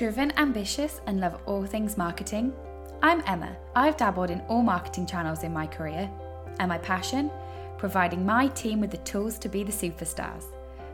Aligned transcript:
Driven, 0.00 0.32
ambitious, 0.38 1.02
and 1.06 1.20
love 1.20 1.38
all 1.44 1.66
things 1.66 1.98
marketing? 1.98 2.54
I'm 3.02 3.22
Emma. 3.26 3.54
I've 3.76 3.98
dabbled 3.98 4.30
in 4.30 4.40
all 4.48 4.62
marketing 4.62 5.04
channels 5.04 5.42
in 5.42 5.52
my 5.52 5.66
career. 5.66 6.10
And 6.58 6.70
my 6.70 6.78
passion? 6.78 7.30
Providing 7.76 8.24
my 8.24 8.48
team 8.48 8.80
with 8.80 8.90
the 8.90 8.96
tools 8.96 9.38
to 9.40 9.50
be 9.50 9.62
the 9.62 9.70
superstars. 9.70 10.44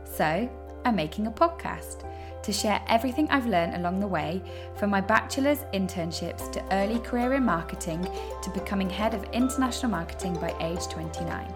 So, 0.03 0.51
I'm 0.85 0.97
making 0.97 1.29
a 1.29 1.31
podcast 1.31 2.03
to 2.43 2.53
share 2.53 2.83
everything 2.89 3.29
I've 3.31 3.47
learned 3.47 3.77
along 3.77 4.01
the 4.01 4.09
way 4.09 4.43
from 4.75 4.91
my 4.91 5.03
bachelor's 5.03 5.61
internships 5.73 6.51
to 6.51 6.75
early 6.75 6.99
career 6.99 7.35
in 7.35 7.45
marketing 7.45 8.03
to 8.43 8.51
becoming 8.51 8.91
head 8.91 9.15
of 9.15 9.23
international 9.33 9.93
marketing 9.93 10.35
by 10.35 10.53
age 10.61 10.85
29. 10.89 11.55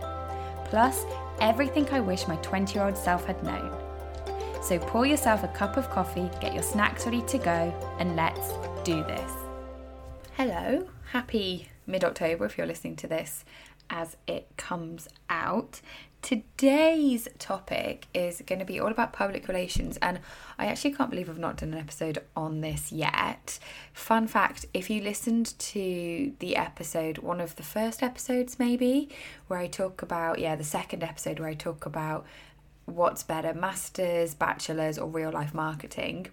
Plus, 0.66 1.04
everything 1.40 1.88
I 1.90 1.98
wish 1.98 2.28
my 2.28 2.36
20 2.36 2.74
year 2.74 2.84
old 2.84 2.96
self 2.96 3.24
had 3.24 3.42
known. 3.42 3.89
So 4.62 4.78
pour 4.78 5.06
yourself 5.06 5.42
a 5.42 5.48
cup 5.48 5.78
of 5.78 5.88
coffee, 5.90 6.30
get 6.40 6.52
your 6.52 6.62
snacks 6.62 7.06
ready 7.06 7.22
to 7.22 7.38
go, 7.38 7.96
and 7.98 8.14
let's 8.14 8.52
do 8.84 9.02
this. 9.04 9.32
Hello, 10.34 10.86
happy 11.12 11.68
mid 11.86 12.04
October 12.04 12.44
if 12.44 12.58
you're 12.58 12.66
listening 12.66 12.96
to 12.96 13.06
this 13.06 13.44
as 13.88 14.16
it 14.26 14.48
comes 14.56 15.08
out. 15.28 15.80
Today's 16.22 17.26
topic 17.38 18.06
is 18.12 18.42
going 18.46 18.58
to 18.58 18.66
be 18.66 18.78
all 18.78 18.90
about 18.90 19.14
public 19.14 19.48
relations, 19.48 19.96
and 20.02 20.20
I 20.58 20.66
actually 20.66 20.92
can't 20.92 21.08
believe 21.08 21.30
I've 21.30 21.38
not 21.38 21.56
done 21.56 21.72
an 21.72 21.78
episode 21.78 22.18
on 22.36 22.60
this 22.60 22.92
yet. 22.92 23.58
Fun 23.94 24.26
fact 24.26 24.66
if 24.74 24.90
you 24.90 25.00
listened 25.00 25.58
to 25.58 26.34
the 26.38 26.56
episode, 26.56 27.18
one 27.18 27.40
of 27.40 27.56
the 27.56 27.62
first 27.62 28.02
episodes 28.02 28.58
maybe, 28.58 29.08
where 29.46 29.58
I 29.58 29.66
talk 29.66 30.02
about, 30.02 30.38
yeah, 30.38 30.54
the 30.54 30.64
second 30.64 31.02
episode 31.02 31.40
where 31.40 31.48
I 31.48 31.54
talk 31.54 31.86
about 31.86 32.26
what's 32.90 33.22
better, 33.22 33.54
masters, 33.54 34.34
bachelors, 34.34 34.98
or 34.98 35.08
real 35.08 35.30
life 35.30 35.54
marketing. 35.54 36.28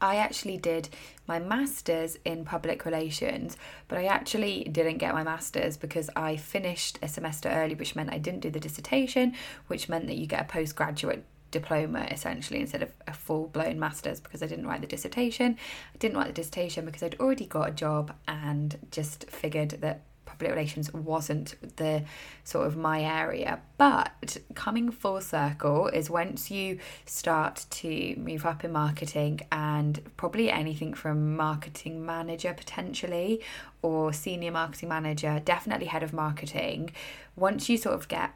I 0.00 0.16
actually 0.16 0.56
did 0.56 0.88
my 1.26 1.38
master's 1.38 2.16
in 2.24 2.44
public 2.44 2.84
relations, 2.86 3.56
but 3.86 3.98
I 3.98 4.06
actually 4.06 4.64
didn't 4.64 4.98
get 4.98 5.12
my 5.12 5.22
master's 5.22 5.76
because 5.76 6.08
I 6.16 6.36
finished 6.36 6.98
a 7.02 7.08
semester 7.08 7.50
early, 7.50 7.74
which 7.74 7.94
meant 7.94 8.12
I 8.12 8.18
didn't 8.18 8.40
do 8.40 8.50
the 8.50 8.60
dissertation, 8.60 9.34
which 9.66 9.88
meant 9.88 10.06
that 10.06 10.16
you 10.16 10.26
get 10.26 10.40
a 10.40 10.44
postgraduate 10.44 11.24
diploma 11.50 12.06
essentially 12.10 12.60
instead 12.60 12.82
of 12.82 12.92
a 13.06 13.12
full 13.12 13.48
blown 13.48 13.78
master's 13.78 14.20
because 14.20 14.42
I 14.42 14.46
didn't 14.46 14.66
write 14.66 14.80
the 14.80 14.86
dissertation. 14.86 15.56
I 15.94 15.98
didn't 15.98 16.16
write 16.16 16.28
the 16.28 16.32
dissertation 16.32 16.84
because 16.86 17.02
I'd 17.02 17.18
already 17.20 17.46
got 17.46 17.68
a 17.68 17.72
job 17.72 18.14
and 18.26 18.78
just 18.90 19.28
figured 19.28 19.70
that 19.80 20.02
public 20.40 20.56
relations 20.56 20.90
wasn't 20.94 21.54
the 21.76 22.02
sort 22.44 22.66
of 22.66 22.74
my 22.74 23.02
area. 23.02 23.60
But 23.76 24.38
coming 24.54 24.90
full 24.90 25.20
circle 25.20 25.88
is 25.88 26.08
once 26.08 26.50
you 26.50 26.78
start 27.04 27.66
to 27.70 28.14
move 28.16 28.46
up 28.46 28.64
in 28.64 28.72
marketing 28.72 29.40
and 29.52 30.00
probably 30.16 30.50
anything 30.50 30.94
from 30.94 31.36
marketing 31.36 32.06
manager 32.06 32.54
potentially 32.54 33.42
or 33.82 34.14
senior 34.14 34.52
marketing 34.52 34.88
manager, 34.88 35.42
definitely 35.44 35.86
head 35.86 36.02
of 36.02 36.14
marketing. 36.14 36.92
Once 37.36 37.68
you 37.68 37.76
sort 37.76 37.96
of 37.96 38.08
get 38.08 38.30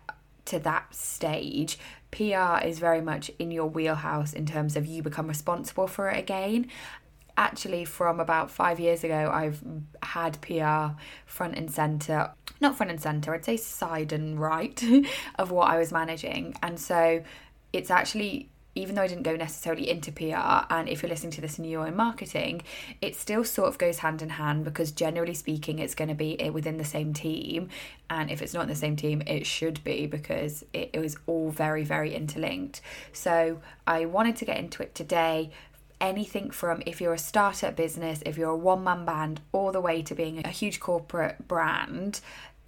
to 0.44 0.58
that 0.58 0.94
stage, 0.94 1.78
PR 2.10 2.58
is 2.62 2.78
very 2.78 3.00
much 3.00 3.30
in 3.38 3.50
your 3.50 3.66
wheelhouse 3.66 4.34
in 4.34 4.44
terms 4.44 4.76
of 4.76 4.84
you 4.84 5.02
become 5.02 5.26
responsible 5.26 5.86
for 5.86 6.10
it 6.10 6.18
again 6.18 6.70
actually 7.36 7.84
from 7.84 8.20
about 8.20 8.50
five 8.50 8.78
years 8.78 9.04
ago 9.04 9.30
i've 9.32 9.62
had 10.02 10.40
pr 10.40 10.94
front 11.26 11.56
and 11.56 11.70
center 11.70 12.30
not 12.60 12.76
front 12.76 12.90
and 12.90 13.00
center 13.00 13.34
i'd 13.34 13.44
say 13.44 13.56
side 13.56 14.12
and 14.12 14.40
right 14.40 14.82
of 15.38 15.50
what 15.50 15.68
i 15.68 15.78
was 15.78 15.92
managing 15.92 16.56
and 16.62 16.78
so 16.78 17.22
it's 17.72 17.90
actually 17.90 18.48
even 18.74 18.94
though 18.94 19.02
I 19.02 19.06
didn't 19.06 19.22
go 19.22 19.36
necessarily 19.36 19.88
into 19.88 20.10
PR, 20.10 20.66
and 20.72 20.88
if 20.88 21.02
you're 21.02 21.08
listening 21.08 21.30
to 21.32 21.40
this 21.40 21.58
and 21.58 21.68
you're 21.68 21.86
in 21.86 21.94
marketing, 21.94 22.62
it 23.00 23.14
still 23.14 23.44
sort 23.44 23.68
of 23.68 23.78
goes 23.78 23.98
hand 23.98 24.20
in 24.20 24.30
hand 24.30 24.64
because 24.64 24.90
generally 24.90 25.34
speaking, 25.34 25.78
it's 25.78 25.94
going 25.94 26.08
to 26.08 26.14
be 26.14 26.40
eh, 26.40 26.48
within 26.48 26.76
the 26.76 26.84
same 26.84 27.12
team. 27.12 27.68
And 28.10 28.30
if 28.30 28.42
it's 28.42 28.52
not 28.52 28.62
in 28.62 28.68
the 28.68 28.74
same 28.74 28.96
team, 28.96 29.22
it 29.26 29.46
should 29.46 29.82
be 29.84 30.06
because 30.06 30.64
it, 30.72 30.90
it 30.92 30.98
was 30.98 31.16
all 31.26 31.50
very, 31.50 31.84
very 31.84 32.14
interlinked. 32.14 32.80
So 33.12 33.60
I 33.86 34.06
wanted 34.06 34.36
to 34.36 34.44
get 34.44 34.58
into 34.58 34.82
it 34.82 34.94
today 34.94 35.50
anything 36.08 36.50
from 36.50 36.82
if 36.86 37.00
you're 37.00 37.14
a 37.14 37.18
startup 37.18 37.76
business, 37.76 38.22
if 38.24 38.36
you're 38.36 38.50
a 38.50 38.56
one 38.56 38.84
man 38.84 39.04
band, 39.04 39.40
all 39.52 39.72
the 39.72 39.80
way 39.80 40.02
to 40.02 40.14
being 40.14 40.44
a 40.44 40.50
huge 40.50 40.80
corporate 40.80 41.48
brand, 41.48 42.20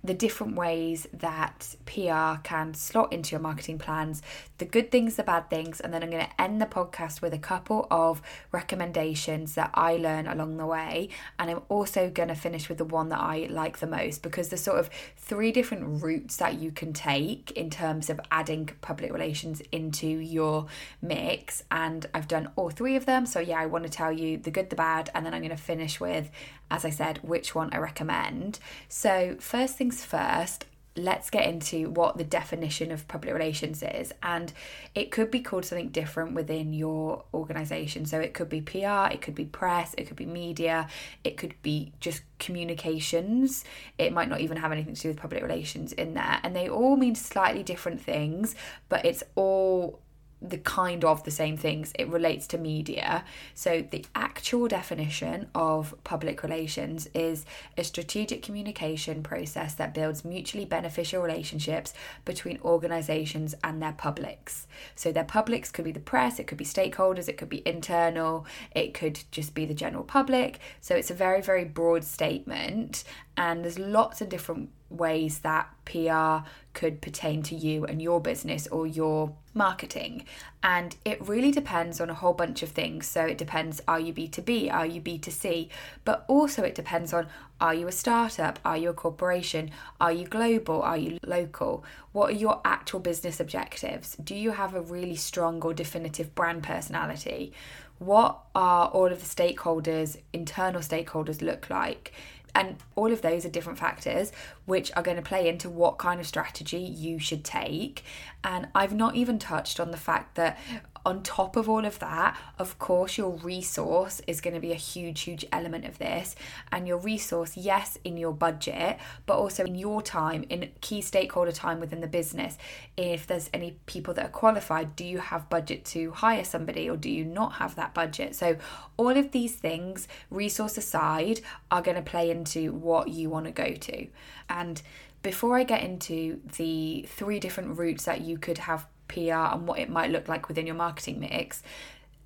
the 0.07 0.15
different 0.15 0.57
ways 0.57 1.07
that 1.13 1.75
PR 1.85 2.41
can 2.43 2.75
slot 2.75 3.13
into 3.13 3.33
your 3.33 3.41
marketing 3.41 3.79
plans, 3.79 4.23
the 4.59 4.65
good 4.65 4.91
things, 4.91 5.17
the 5.17 5.23
bad 5.23 5.51
things, 5.51 5.81
and 5.81 5.93
then 5.93 6.03
I'm 6.03 6.11
going 6.11 6.25
to 6.25 6.41
end 6.41 6.61
the 6.63 6.67
podcast 6.67 7.21
with 7.21 7.35
a 7.35 7.39
couple 7.39 7.87
of 7.91 8.23
recommendations 8.53 9.55
that 9.55 9.71
I 9.75 9.97
learn 9.97 10.27
along 10.27 10.57
the 10.57 10.67
way. 10.67 11.09
And 11.39 11.51
I'm 11.51 11.63
also 11.69 12.09
going 12.09 12.29
to 12.29 12.35
finish 12.35 12.69
with 12.69 12.79
the 12.79 12.85
one 12.85 13.09
that 13.11 13.21
I 13.21 13.47
like 13.51 13.79
the 13.79 13.87
most 13.87 14.23
because 14.23 14.49
there's 14.49 14.63
sort 14.63 14.79
of 14.79 14.91
three 15.17 15.53
different 15.53 16.03
routes 16.03 16.37
that 16.37 16.61
you 16.61 16.71
can 16.71 16.93
take 16.93 17.51
in 17.53 17.69
terms 17.71 18.09
of 18.09 18.21
adding 18.31 18.71
public 18.81 19.13
relations 19.13 19.61
into 19.73 20.07
your 20.07 20.67
mix. 21.03 21.65
And 21.71 22.07
I've 22.15 22.29
done 22.29 22.51
all 22.57 22.71
three 22.71 22.97
of 22.97 23.07
them. 23.07 23.27
So, 23.27 23.41
yeah, 23.41 23.61
I 23.61 23.67
want 23.67 23.85
to 23.85 23.91
tell 23.91 24.13
you 24.13 24.39
the 24.39 24.51
good, 24.51 24.71
the 24.71 24.77
bad, 24.77 25.11
and 25.15 25.27
then 25.27 25.35
I'm 25.35 25.41
going 25.41 25.51
to 25.51 25.57
finish 25.57 26.01
with, 26.01 26.31
as 26.71 26.85
I 26.85 26.91
said, 26.91 27.19
which 27.23 27.55
one 27.55 27.73
I 27.73 27.79
recommend. 27.79 28.59
So, 28.89 29.37
first 29.39 29.77
things 29.77 30.05
first, 30.05 30.67
let's 30.97 31.29
get 31.29 31.47
into 31.47 31.91
what 31.91 32.17
the 32.17 32.25
definition 32.25 32.91
of 32.91 33.07
public 33.07 33.33
relations 33.33 33.83
is. 33.83 34.13
And 34.23 34.53
it 34.95 35.11
could 35.11 35.31
be 35.31 35.41
called 35.41 35.65
something 35.65 35.91
different 35.91 36.33
within 36.33 36.73
your 36.73 37.25
organization. 37.35 38.07
So 38.07 38.19
it 38.19 38.35
could 38.35 38.49
be 38.49 38.63
PR, 38.63 39.13
it 39.13 39.21
could 39.21 39.35
be 39.35 39.45
press, 39.45 39.95
it 39.99 40.07
could 40.07 40.17
be 40.17 40.27
media, 40.27 40.89
it 41.23 41.37
could 41.37 41.55
be 41.63 41.93
just 42.01 42.23
communications. 42.39 43.65
It 43.99 44.13
might 44.13 44.29
not 44.29 44.41
even 44.41 44.57
have 44.57 44.73
anything 44.73 44.95
to 44.95 45.03
do 45.03 45.09
with 45.09 45.19
public 45.19 45.43
relations 45.43 45.93
in 45.93 46.15
there. 46.15 46.41
And 46.43 46.57
they 46.57 46.69
all 46.69 46.97
mean 46.97 47.15
slightly 47.15 47.63
different 47.63 48.01
things, 48.01 48.55
but 48.89 49.05
it's 49.05 49.23
all 49.35 50.01
the 50.43 50.59
kind 50.59 51.05
of 51.05 51.25
the 51.25 51.31
same 51.31 51.57
things 51.57 51.93
it 51.99 52.09
relates 52.09 52.47
to 52.47 52.59
media. 52.59 53.25
So 53.55 53.87
the 53.91 54.05
actual 54.15 54.69
definition 54.69 55.49
of 55.55 55.95
public 56.05 56.43
relations 56.43 57.09
is 57.15 57.47
a 57.77 57.85
strategic 57.85 58.43
communication 58.43 59.23
process 59.23 59.75
that 59.75 59.95
builds 59.95 60.25
mutually 60.25 60.67
beneficial 60.67 61.23
relationships 61.23 61.95
between 62.25 62.59
organizations 62.63 63.55
and 63.65 63.81
their 63.81 63.93
publics. 63.93 64.67
So 64.95 65.11
their 65.11 65.25
publics 65.25 65.71
could 65.71 65.87
be 65.87 65.93
the 65.93 66.01
press 66.01 66.39
it 66.39 66.47
could 66.47 66.59
be 66.59 66.65
stakeholders 66.65 67.29
it 67.29 67.39
could 67.39 67.49
be 67.49 67.67
internal 67.67 68.47
it 68.73 68.93
could 68.93 69.21
just 69.31 69.55
be 69.55 69.65
the 69.65 69.75
general 69.75 70.05
public. 70.05 70.61
So 70.81 70.95
it's 70.95 71.11
a 71.11 71.15
very 71.15 71.41
very 71.41 71.65
broad 71.65 72.05
statement 72.05 73.05
and 73.39 73.65
there's 73.65 73.79
lots 73.79 74.21
of 74.21 74.29
different 74.29 74.71
ways 74.97 75.41
that 75.41 75.69
PR 75.85 76.47
could 76.73 77.01
pertain 77.01 77.43
to 77.43 77.55
you 77.55 77.85
and 77.85 78.03
your 78.03 78.21
business 78.21 78.67
or 78.67 78.87
your 78.87 79.33
marketing. 79.55 80.25
And 80.63 80.95
it 81.05 81.27
really 81.27 81.51
depends 81.51 82.01
on 82.01 82.11
a 82.11 82.15
whole 82.15 82.35
bunch 82.35 82.63
of 82.63 82.69
things. 82.69 83.07
So 83.07 83.25
it 83.25 83.39
depends 83.39 83.81
are 83.89 83.99
you 83.99 84.13
B2B, 84.13 84.73
are 84.73 84.85
you 84.85 85.01
B2C, 85.01 85.69
but 86.05 86.25
also 86.29 86.63
it 86.63 86.75
depends 86.75 87.13
on 87.13 87.29
are 87.61 87.73
you 87.73 87.89
a 87.89 87.93
startup, 87.93 88.59
are 88.65 88.77
you 88.77 88.91
a 88.91 88.95
corporation, 88.95 89.71
are 89.99 90.13
you 90.13 90.27
global, 90.27 90.83
are 90.83 90.99
you 90.99 91.19
local? 91.25 91.85
What 92.13 92.31
are 92.31 92.37
your 92.37 92.61
actual 92.65 93.01
business 93.01 93.41
objectives? 93.41 94.17
Do 94.17 94.35
you 94.35 94.51
have 94.51 94.75
a 94.75 94.83
really 94.83 95.17
strong 95.17 95.63
or 95.63 95.73
definitive 95.73 96.35
brand 96.35 96.63
personality? 96.63 97.55
What 97.99 98.41
are 98.55 98.89
all 98.89 99.07
of 99.07 99.21
the 99.21 99.43
stakeholders, 99.43 100.19
internal 100.35 100.83
stakeholders 100.83 101.41
look 101.41 101.71
like? 101.71 102.13
And 102.57 102.79
all 102.95 103.13
of 103.13 103.21
those 103.21 103.45
are 103.45 103.51
different 103.51 103.79
factors 103.79 104.33
which 104.65 104.91
are 104.97 105.03
going 105.03 105.19
to 105.19 105.23
play 105.23 105.47
into 105.47 105.69
what 105.69 105.99
kind 105.99 106.19
of 106.19 106.27
strategy 106.27 106.79
you 106.81 107.19
should 107.19 107.45
take. 107.45 108.03
And 108.43 108.69
I've 108.75 108.95
not 108.95 109.15
even 109.15 109.39
touched 109.39 109.79
on 109.79 109.91
the 109.91 109.99
fact 109.99 110.37
that 110.37 110.59
on 111.07 111.23
top 111.23 111.55
of 111.55 111.69
all 111.69 111.85
of 111.85 112.01
that, 112.01 112.37
of 112.59 112.81
course, 112.81 113.17
your 113.17 113.31
resource 113.31 114.21
is 114.27 114.41
going 114.41 114.55
to 114.55 114.61
be 114.61 114.73
a 114.73 114.75
huge, 114.77 115.21
huge 115.21 115.47
element 115.53 115.85
of 115.85 115.99
this. 115.99 116.35
And 116.73 116.89
your 116.89 116.99
resource, 116.99 117.57
yes, 117.57 117.97
in 118.03 118.17
your 118.17 118.33
budget, 118.33 118.99
but 119.25 119.37
also 119.37 119.65
in 119.65 119.77
your 119.77 120.03
time, 120.03 120.45
in 120.51 120.69
key 120.81 121.01
stakeholder 121.01 121.53
time 121.53 121.79
within 121.79 122.01
the 122.01 122.09
business. 122.09 122.59
If 122.97 123.25
there's 123.25 123.49
any 123.55 123.77
people 123.87 124.15
that 124.15 124.27
are 124.27 124.31
qualified, 124.31 124.97
do 124.97 125.05
you 125.05 125.19
have 125.19 125.49
budget 125.49 125.85
to 125.87 126.11
hire 126.11 126.43
somebody 126.43 126.91
or 126.91 126.97
do 126.97 127.09
you 127.09 127.25
not 127.25 127.53
have 127.55 127.77
that 127.77 127.95
budget? 127.95 128.35
So, 128.35 128.57
all 128.97 129.17
of 129.17 129.31
these 129.31 129.55
things, 129.55 130.09
resource 130.29 130.77
aside, 130.77 131.41
are 131.71 131.83
going 131.83 131.97
to 131.97 132.03
play 132.03 132.31
into 132.33 132.73
what 132.73 133.11
you 133.11 133.31
want 133.31 133.47
to 133.47 133.53
go 133.53 133.75
to. 133.75 134.09
And 134.49 134.83
before 135.23 135.57
I 135.57 135.63
get 135.63 135.85
into 135.85 136.41
the 136.57 137.07
three 137.09 137.39
different 137.39 137.79
routes 137.79 138.07
that 138.07 138.23
you 138.23 138.39
could 138.39 138.59
have 138.59 138.87
PR 139.09 139.55
and 139.55 139.67
what 139.67 139.79
it 139.79 139.89
might 139.89 140.11
look 140.11 140.29
like 140.29 140.49
within 140.49 140.67
your 140.67 140.77
marketing 140.77 141.21
mix, 141.21 141.63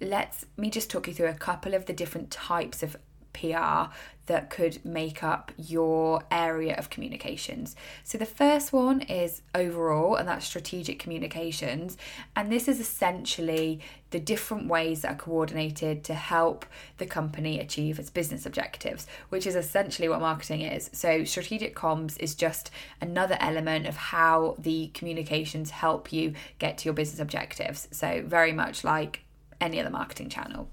let's 0.01 0.47
me 0.57 0.71
just 0.71 0.91
talk 0.91 1.07
you 1.07 1.15
through 1.15 1.29
a 1.29 1.35
couple 1.35 1.75
of 1.75 1.87
the 1.87 1.93
different 1.93 2.31
types 2.31 2.83
of 2.83 2.97
PR 3.33 3.93
that 4.31 4.49
could 4.49 4.79
make 4.85 5.25
up 5.25 5.51
your 5.57 6.23
area 6.31 6.77
of 6.77 6.89
communications. 6.89 7.75
So 8.05 8.17
the 8.17 8.25
first 8.25 8.73
one 8.73 9.01
is 9.01 9.43
overall, 9.57 10.15
and 10.15 10.29
that's 10.29 10.47
strategic 10.47 11.01
communications. 11.01 11.97
And 12.37 12.51
this 12.51 12.69
is 12.69 12.79
essentially 12.79 13.81
the 14.11 14.21
different 14.21 14.69
ways 14.69 15.03
that 15.03 15.13
are 15.15 15.17
coordinated 15.17 16.05
to 16.05 16.15
help 16.15 16.65
the 16.99 17.07
company 17.07 17.59
achieve 17.59 17.99
its 17.99 18.09
business 18.09 18.47
objectives, 18.47 19.09
which 19.31 19.49
is 19.49 19.57
essentially 19.57 20.09
what 20.09 20.21
marketing 20.21 20.61
is. 20.61 20.91
So, 20.93 21.25
strategic 21.25 21.75
comms 21.75 22.17
is 22.21 22.37
just 22.37 22.71
another 23.01 23.37
element 23.41 23.89
of 23.89 23.97
how 23.97 24.55
the 24.61 24.93
communications 24.95 25.71
help 25.71 26.13
you 26.13 26.35
get 26.61 26.79
to 26.79 26.85
your 26.85 26.95
business 26.95 27.19
objectives. 27.19 27.89
So, 27.91 28.23
very 28.25 28.53
much 28.53 28.85
like 28.85 29.23
any 29.61 29.81
other 29.81 29.91
marketing 29.91 30.29
channel. 30.29 30.71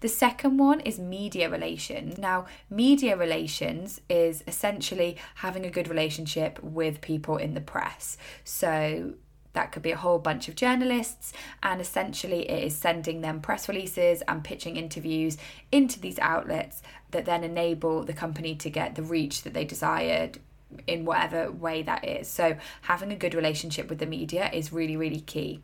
The 0.00 0.08
second 0.08 0.58
one 0.58 0.80
is 0.80 0.98
media 0.98 1.50
relations. 1.50 2.18
Now, 2.18 2.46
media 2.70 3.16
relations 3.16 4.00
is 4.08 4.42
essentially 4.46 5.16
having 5.36 5.64
a 5.64 5.70
good 5.70 5.88
relationship 5.88 6.62
with 6.62 7.00
people 7.00 7.36
in 7.36 7.54
the 7.54 7.60
press. 7.60 8.16
So, 8.44 9.14
that 9.56 9.72
could 9.72 9.82
be 9.82 9.90
a 9.90 9.96
whole 9.96 10.18
bunch 10.18 10.48
of 10.48 10.54
journalists, 10.54 11.32
and 11.62 11.80
essentially, 11.80 12.48
it 12.48 12.62
is 12.62 12.76
sending 12.76 13.22
them 13.22 13.40
press 13.40 13.68
releases 13.68 14.20
and 14.28 14.44
pitching 14.44 14.76
interviews 14.76 15.38
into 15.72 15.98
these 15.98 16.18
outlets 16.18 16.82
that 17.10 17.24
then 17.24 17.42
enable 17.42 18.04
the 18.04 18.12
company 18.12 18.54
to 18.56 18.68
get 18.68 18.94
the 18.94 19.02
reach 19.02 19.42
that 19.42 19.54
they 19.54 19.64
desired 19.64 20.38
in 20.86 21.06
whatever 21.06 21.50
way 21.50 21.82
that 21.82 22.06
is. 22.06 22.28
So, 22.28 22.56
having 22.82 23.10
a 23.12 23.16
good 23.16 23.34
relationship 23.34 23.88
with 23.88 23.98
the 23.98 24.06
media 24.06 24.50
is 24.52 24.74
really, 24.74 24.96
really 24.96 25.20
key. 25.20 25.62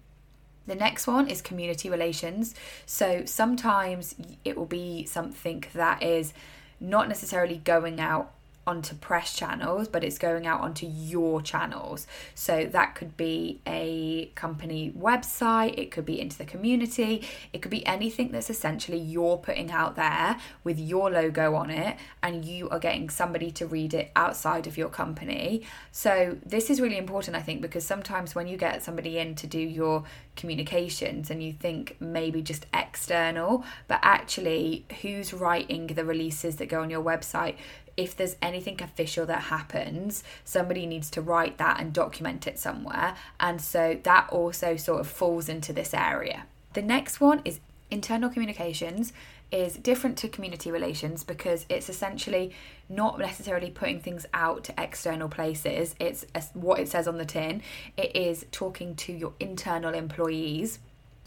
The 0.67 0.75
next 0.75 1.07
one 1.07 1.29
is 1.29 1.43
community 1.43 1.91
relations. 1.91 2.55
So 2.87 3.25
sometimes 3.25 4.15
it 4.45 4.57
will 4.57 4.67
be 4.67 5.07
something 5.07 5.65
that 5.75 6.03
is 6.03 6.33
not 6.81 7.09
necessarily 7.09 7.59
going 7.59 8.01
out 8.01 8.33
onto 8.67 8.95
press 8.95 9.35
channels, 9.35 9.89
but 9.89 10.05
it's 10.05 10.19
going 10.19 10.47
out 10.47 10.61
onto 10.61 10.87
your 10.87 11.43
channels. 11.43 12.07
So 12.35 12.65
that 12.67 12.95
could 12.95 13.17
be 13.17 13.61
a 13.67 14.27
company 14.35 14.93
website, 14.97 15.79
it 15.79 15.91
could 15.91 16.05
be 16.05 16.21
into 16.21 16.39
the 16.39 16.45
community, 16.45 17.27
it 17.53 17.61
could 17.61 17.71
be 17.71 17.85
anything 17.87 18.31
that's 18.31 18.51
essentially 18.51 18.99
you're 18.99 19.37
putting 19.37 19.71
out 19.71 19.97
there 19.97 20.39
with 20.63 20.79
your 20.79 21.11
logo 21.11 21.55
on 21.55 21.71
it, 21.71 21.97
and 22.23 22.45
you 22.45 22.69
are 22.71 22.79
getting 22.79 23.11
somebody 23.11 23.51
to 23.51 23.67
read 23.67 23.95
it 23.95 24.13
outside 24.15 24.67
of 24.67 24.79
your 24.79 24.89
company. 24.89 25.63
So 25.91 26.39
this 26.45 26.71
is 26.71 26.81
really 26.81 26.99
important, 26.99 27.37
I 27.37 27.41
think, 27.41 27.63
because 27.63 27.85
sometimes 27.85 28.35
when 28.35 28.47
you 28.47 28.57
get 28.57 28.83
somebody 28.83 29.19
in 29.19 29.35
to 29.37 29.47
do 29.47 29.59
your 29.59 30.05
communications 30.37 31.31
and 31.31 31.43
you 31.43 31.53
think 31.53 31.97
maybe 32.01 32.43
just 32.43 32.67
external, 32.73 33.65
but 33.89 33.99
actually, 34.03 34.85
who's 35.03 35.35
writing 35.35 35.89
the 35.89 36.05
releases 36.05 36.57
that 36.57 36.67
go 36.67 36.81
on 36.81 36.91
your 36.91 37.03
website? 37.03 37.57
If 37.97 38.17
there's 38.17 38.37
anything 38.41 38.81
official 38.83 39.27
that 39.27 39.43
happens, 39.43 40.25
somebody 40.45 40.87
needs 40.87 41.11
to 41.11 41.21
write 41.21 41.59
that 41.59 41.81
and 41.81 41.93
document 41.93 42.47
it 42.47 42.59
somewhere. 42.59 43.15
And 43.39 43.61
so 43.61 43.99
that 44.03 44.29
also 44.31 44.77
sort 44.77 45.01
of 45.01 45.07
falls 45.07 45.49
into 45.49 45.73
this 45.73 45.93
area. 45.93 46.45
The 46.73 46.83
next 46.83 47.21
one 47.21 47.43
is 47.45 47.61
internal 47.91 48.31
communications 48.31 49.13
is 49.51 49.77
different 49.77 50.17
to 50.17 50.29
community 50.29 50.71
relations 50.71 51.23
because 51.23 51.67
it's 51.69 51.91
essentially 51.91 52.53
not 52.89 53.19
necessarily 53.19 53.71
putting 53.71 54.01
things 54.01 54.25
out 54.33 54.65
to 54.65 54.75
external 54.79 55.29
places. 55.29 55.95
It's 56.01 56.25
what 56.55 56.81
it 56.81 56.89
says 56.89 57.07
on 57.07 57.19
the 57.19 57.27
tin. 57.27 57.61
It 57.99 58.17
is 58.17 58.47
talking 58.51 58.95
to 58.97 59.13
your 59.13 59.35
internal 59.39 59.93
employees 59.93 60.79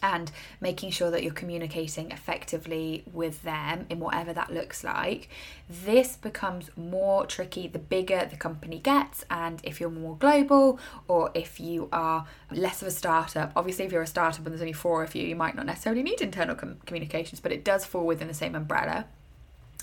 and 0.05 0.31
making 0.61 0.91
sure 0.91 1.09
that 1.09 1.23
you're 1.23 1.33
communicating 1.33 2.11
effectively 2.11 3.03
with 3.11 3.41
them 3.41 3.87
in 3.89 3.99
whatever 3.99 4.33
that 4.33 4.53
looks 4.53 4.83
like. 4.83 5.29
This 5.67 6.15
becomes 6.15 6.69
more 6.77 7.25
tricky 7.25 7.67
the 7.67 7.79
bigger 7.79 8.27
the 8.29 8.37
company 8.37 8.77
gets, 8.77 9.25
and 9.31 9.59
if 9.63 9.81
you're 9.81 9.89
more 9.89 10.15
global 10.15 10.79
or 11.07 11.31
if 11.33 11.59
you 11.59 11.89
are 11.91 12.27
less 12.51 12.83
of 12.83 12.87
a 12.87 12.91
startup. 12.91 13.51
Obviously, 13.55 13.85
if 13.85 13.91
you're 13.91 14.03
a 14.03 14.07
startup 14.07 14.45
and 14.45 14.53
there's 14.53 14.61
only 14.61 14.73
four 14.73 15.03
of 15.03 15.15
you, 15.15 15.25
you 15.25 15.35
might 15.35 15.55
not 15.55 15.65
necessarily 15.65 16.03
need 16.03 16.21
internal 16.21 16.55
com- 16.55 16.77
communications, 16.85 17.39
but 17.39 17.51
it 17.51 17.65
does 17.65 17.83
fall 17.83 18.05
within 18.05 18.27
the 18.27 18.33
same 18.33 18.53
umbrella. 18.53 19.07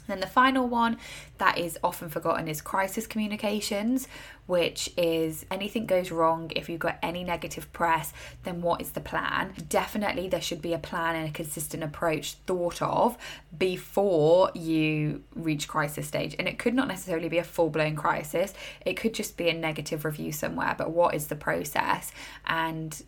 Then 0.07 0.21
the 0.21 0.27
final 0.27 0.67
one 0.67 0.99
that 1.39 1.59
is 1.59 1.79
often 1.83 2.09
forgotten 2.09 2.49
is 2.49 2.61
crisis 2.61 3.07
communications, 3.07 4.09
which 4.47 4.91
is 4.97 5.47
anything 5.51 5.87
goes 5.87 6.11
wrong, 6.11 6.51
if 6.57 6.69
you've 6.69 6.81
got 6.81 6.99
any 7.03 7.25
negative 7.25 7.73
press, 7.73 8.13
then 8.43 8.63
what 8.63 8.81
is 8.81 8.91
the 8.91 9.01
plan? 9.01 9.53
Definitely, 9.69 10.29
there 10.29 10.41
should 10.41 10.61
be 10.61 10.73
a 10.73 10.79
plan 10.79 11.17
and 11.17 11.29
a 11.29 11.33
consistent 11.33 11.83
approach 11.83 12.35
thought 12.47 12.83
of 12.83 13.17
before 13.57 14.51
you 14.55 15.23
reach 15.35 15.69
crisis 15.69 16.07
stage. 16.09 16.35
And 16.39 16.49
it 16.49 16.59
could 16.59 16.75
not 16.75 16.89
necessarily 16.89 17.29
be 17.29 17.39
a 17.39 17.45
full 17.45 17.71
blown 17.71 17.97
crisis, 17.97 18.55
it 18.85 18.95
could 18.97 19.15
just 19.15 19.37
be 19.37 19.49
a 19.49 19.55
negative 19.55 20.05
review 20.05 20.33
somewhere. 20.33 20.75
But 20.77 20.91
what 20.91 21.15
is 21.15 21.29
the 21.29 21.37
process? 21.37 22.13
And 22.47 23.03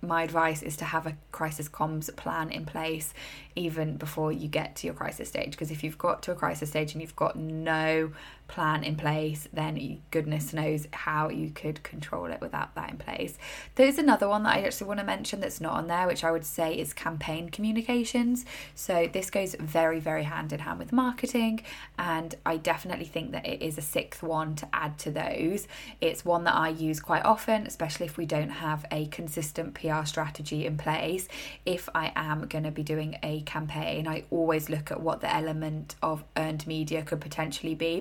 my 0.00 0.22
advice 0.22 0.62
is 0.62 0.76
to 0.76 0.84
have 0.84 1.06
a 1.06 1.16
crisis 1.32 1.68
comms 1.68 2.14
plan 2.14 2.50
in 2.50 2.64
place 2.64 3.12
even 3.56 3.96
before 3.96 4.30
you 4.30 4.48
get 4.48 4.76
to 4.76 4.86
your 4.86 4.94
crisis 4.94 5.28
stage 5.28 5.50
because 5.50 5.70
if 5.70 5.82
you've 5.82 5.98
got 5.98 6.22
to 6.22 6.32
a 6.32 6.34
crisis 6.34 6.70
stage 6.70 6.92
and 6.92 7.02
you've 7.02 7.16
got 7.16 7.36
no 7.36 8.12
plan 8.48 8.82
in 8.82 8.96
place, 8.96 9.46
then 9.52 10.00
goodness 10.10 10.52
knows 10.52 10.88
how 10.92 11.28
you 11.28 11.50
could 11.50 11.82
control 11.82 12.26
it 12.26 12.40
without 12.40 12.74
that 12.74 12.90
in 12.90 12.96
place. 12.96 13.38
There's 13.76 13.98
another 13.98 14.28
one 14.28 14.42
that 14.42 14.56
I 14.56 14.62
actually 14.62 14.88
want 14.88 15.00
to 15.00 15.06
mention 15.06 15.40
that's 15.40 15.60
not 15.60 15.74
on 15.74 15.86
there, 15.86 16.06
which 16.06 16.24
I 16.24 16.32
would 16.32 16.44
say 16.44 16.76
is 16.76 16.92
campaign 16.92 17.50
communications. 17.50 18.44
So 18.74 19.08
this 19.12 19.30
goes 19.30 19.54
very, 19.60 20.00
very 20.00 20.24
hand 20.24 20.52
in 20.52 20.60
hand 20.60 20.78
with 20.78 20.92
marketing, 20.92 21.60
and 21.98 22.34
I 22.44 22.56
definitely 22.56 23.04
think 23.04 23.32
that 23.32 23.46
it 23.46 23.62
is 23.62 23.78
a 23.78 23.82
sixth 23.82 24.22
one 24.22 24.56
to 24.56 24.68
add 24.72 24.98
to 25.00 25.10
those. 25.10 25.68
It's 26.00 26.24
one 26.24 26.44
that 26.44 26.54
I 26.54 26.70
use 26.70 27.00
quite 27.00 27.24
often, 27.24 27.66
especially 27.66 28.06
if 28.06 28.16
we 28.16 28.26
don't 28.26 28.48
have 28.48 28.86
a 28.90 29.06
consistent 29.06 29.74
PR 29.74 30.04
strategy 30.04 30.66
in 30.66 30.78
place. 30.78 31.28
If 31.66 31.88
I 31.94 32.12
am 32.16 32.46
going 32.46 32.64
to 32.64 32.70
be 32.70 32.82
doing 32.82 33.18
a 33.22 33.42
campaign, 33.42 34.08
I 34.08 34.24
always 34.30 34.70
look 34.70 34.90
at 34.90 35.00
what 35.00 35.20
the 35.20 35.32
element 35.32 35.96
of 36.02 36.24
earned 36.36 36.66
media 36.66 37.02
could 37.02 37.20
potentially 37.20 37.74
be 37.74 38.00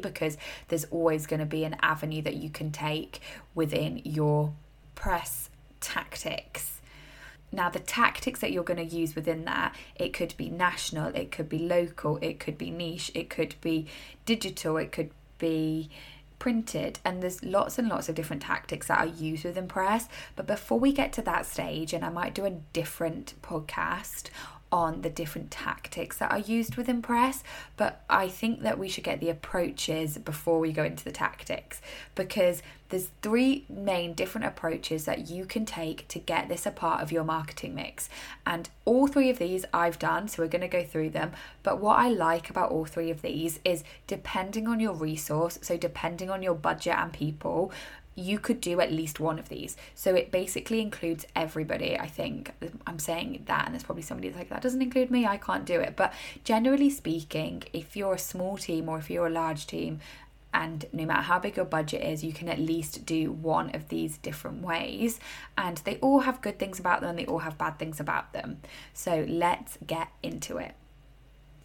there's 0.68 0.86
always 0.86 1.25
going 1.25 1.39
to 1.39 1.45
be 1.45 1.63
an 1.63 1.75
avenue 1.81 2.22
that 2.24 2.36
you 2.36 2.50
can 2.50 2.72
take 2.72 3.19
within 3.56 4.01
your 4.04 4.54
press 4.95 5.50
tactics. 5.80 6.81
Now, 7.51 7.69
the 7.69 7.80
tactics 7.80 8.42
that 8.42 8.51
you're 8.51 8.63
going 8.63 8.89
to 8.89 8.95
use 8.95 9.16
within 9.16 9.45
that, 9.45 9.74
it 9.95 10.12
could 10.12 10.36
be 10.36 10.50
national, 10.50 11.16
it 11.16 11.31
could 11.31 11.48
be 11.48 11.60
local, 11.60 12.18
it 12.22 12.39
could 12.39 12.57
be 12.57 12.69
niche, 12.69 13.12
it 13.13 13.30
could 13.30 13.56
be 13.62 13.88
digital, 14.25 14.78
it 14.78 14.92
could 14.92 15.12
be 15.38 15.89
printed 16.40 17.00
and 17.04 17.24
there's 17.24 17.44
lots 17.44 17.80
and 17.80 17.90
lots 17.90 18.10
of 18.10 18.16
different 18.16 18.44
tactics 18.44 18.88
that 18.88 19.00
are 19.00 19.07
used 19.07 19.44
within 19.44 19.68
press 19.68 20.07
but 20.36 20.45
before 20.45 20.80
we 20.80 20.94
get 20.94 21.12
to 21.12 21.22
that 21.22 21.45
stage 21.48 21.94
and 21.94 22.06
I 22.06 22.10
might 22.10 22.36
do 22.36 22.45
a 22.45 22.51
different 22.74 23.33
podcast 23.42 24.30
on 24.72 25.02
the 25.02 25.10
different 25.10 25.52
tactics 25.52 26.18
that 26.18 26.31
are 26.31 26.40
used 26.40 26.75
within 26.75 27.02
press, 27.02 27.44
but 27.78 28.04
I 28.10 28.28
think 28.28 28.62
that 28.62 28.78
we 28.78 28.90
should 28.90 29.04
get 29.04 29.19
the 29.19 29.30
approaches 29.30 30.18
before 30.18 30.59
we 30.59 30.71
go 30.71 30.83
into 30.83 31.04
the 31.04 31.12
tactics 31.12 31.81
because 32.16 32.62
there's 32.90 33.09
three 33.21 33.66
main 33.69 34.14
different 34.14 34.47
approaches 34.47 35.06
that 35.06 35.30
you 35.30 35.45
can 35.45 35.66
take 35.66 36.07
to 36.07 36.19
get 36.19 36.47
this 36.47 36.66
a 36.66 36.71
part 36.71 37.02
of 37.02 37.12
your 37.12 37.24
marketing 37.24 37.76
mix. 37.76 38.09
And 38.45 38.69
all 38.86 39.07
three 39.07 39.30
of 39.30 39.40
these 39.40 39.66
I've 39.74 40.00
done, 40.00 40.28
so 40.28 40.42
we're 40.42 40.50
going 40.50 40.62
to 40.62 40.68
go 40.68 40.83
through 40.83 41.09
them. 41.09 41.31
But 41.64 41.81
what 41.81 42.00
I 42.00 42.09
like 42.09 42.50
about 42.50 42.71
all 42.71 42.86
three 42.86 43.09
of 43.09 43.21
these 43.21 43.59
is 43.66 43.83
depending 44.07 44.68
on 44.68 44.80
your 44.80 44.94
resource, 44.94 45.59
so 45.62 45.76
depending 45.76 46.30
on 46.30 46.42
your 46.42 46.56
budget 46.56 46.95
and 46.97 47.12
people, 47.12 47.71
you 48.18 48.40
could 48.40 48.59
do 48.59 48.81
at 48.81 48.92
least 48.92 49.19
one 49.19 49.38
of 49.38 49.47
these. 49.47 49.78
So 49.94 50.16
it 50.16 50.31
basically 50.31 50.81
includes 50.81 51.28
everybody, 51.36 51.97
I 51.97 52.07
think. 52.07 52.52
I'm 52.88 52.97
saying 52.97 53.44
that, 53.45 53.66
and 53.66 53.74
there's 53.74 53.83
probably 53.83 54.02
somebody 54.02 54.30
that's 54.30 54.40
like, 54.40 54.50
that 54.50 54.64
doesn't 54.64 54.81
include 54.81 55.12
me, 55.12 55.28
I 55.28 55.38
can't 55.38 55.66
do 55.66 55.80
it. 55.80 55.95
But 55.95 56.14
generally 56.44 56.90
speaking, 56.90 57.64
if 57.74 57.95
you're 57.95 58.16
a 58.16 58.19
small 58.19 58.57
team 58.57 58.90
or 58.90 58.97
if 58.97 59.12
you're 59.12 59.28
a 59.28 59.31
large 59.31 59.68
team, 59.68 60.00
and 60.52 60.86
no 60.92 61.06
matter 61.06 61.21
how 61.21 61.38
big 61.38 61.57
your 61.57 61.66
budget 61.66 62.02
is, 62.02 62.24
you 62.24 62.33
can 62.33 62.50
at 62.50 62.57
least 62.57 63.06
do 63.06 63.31
one 63.31 63.76
of 63.76 63.90
these 63.90 64.18
different 64.18 64.64
ways. 64.64 65.19
And 65.56 65.78
they 65.78 65.97
all 65.97 66.21
have 66.21 66.42
good 66.42 66.57
things 66.57 66.80
about 66.80 67.02
them, 67.02 67.18
they 67.18 67.26
all 67.28 67.40
have 67.40 67.59
bad 67.59 67.78
things 67.78 68.00
about 68.00 68.33
them. 68.33 68.62
So 68.94 69.26
let's 69.30 69.78
get 69.86 70.07
into 70.24 70.57
it. 70.57 70.74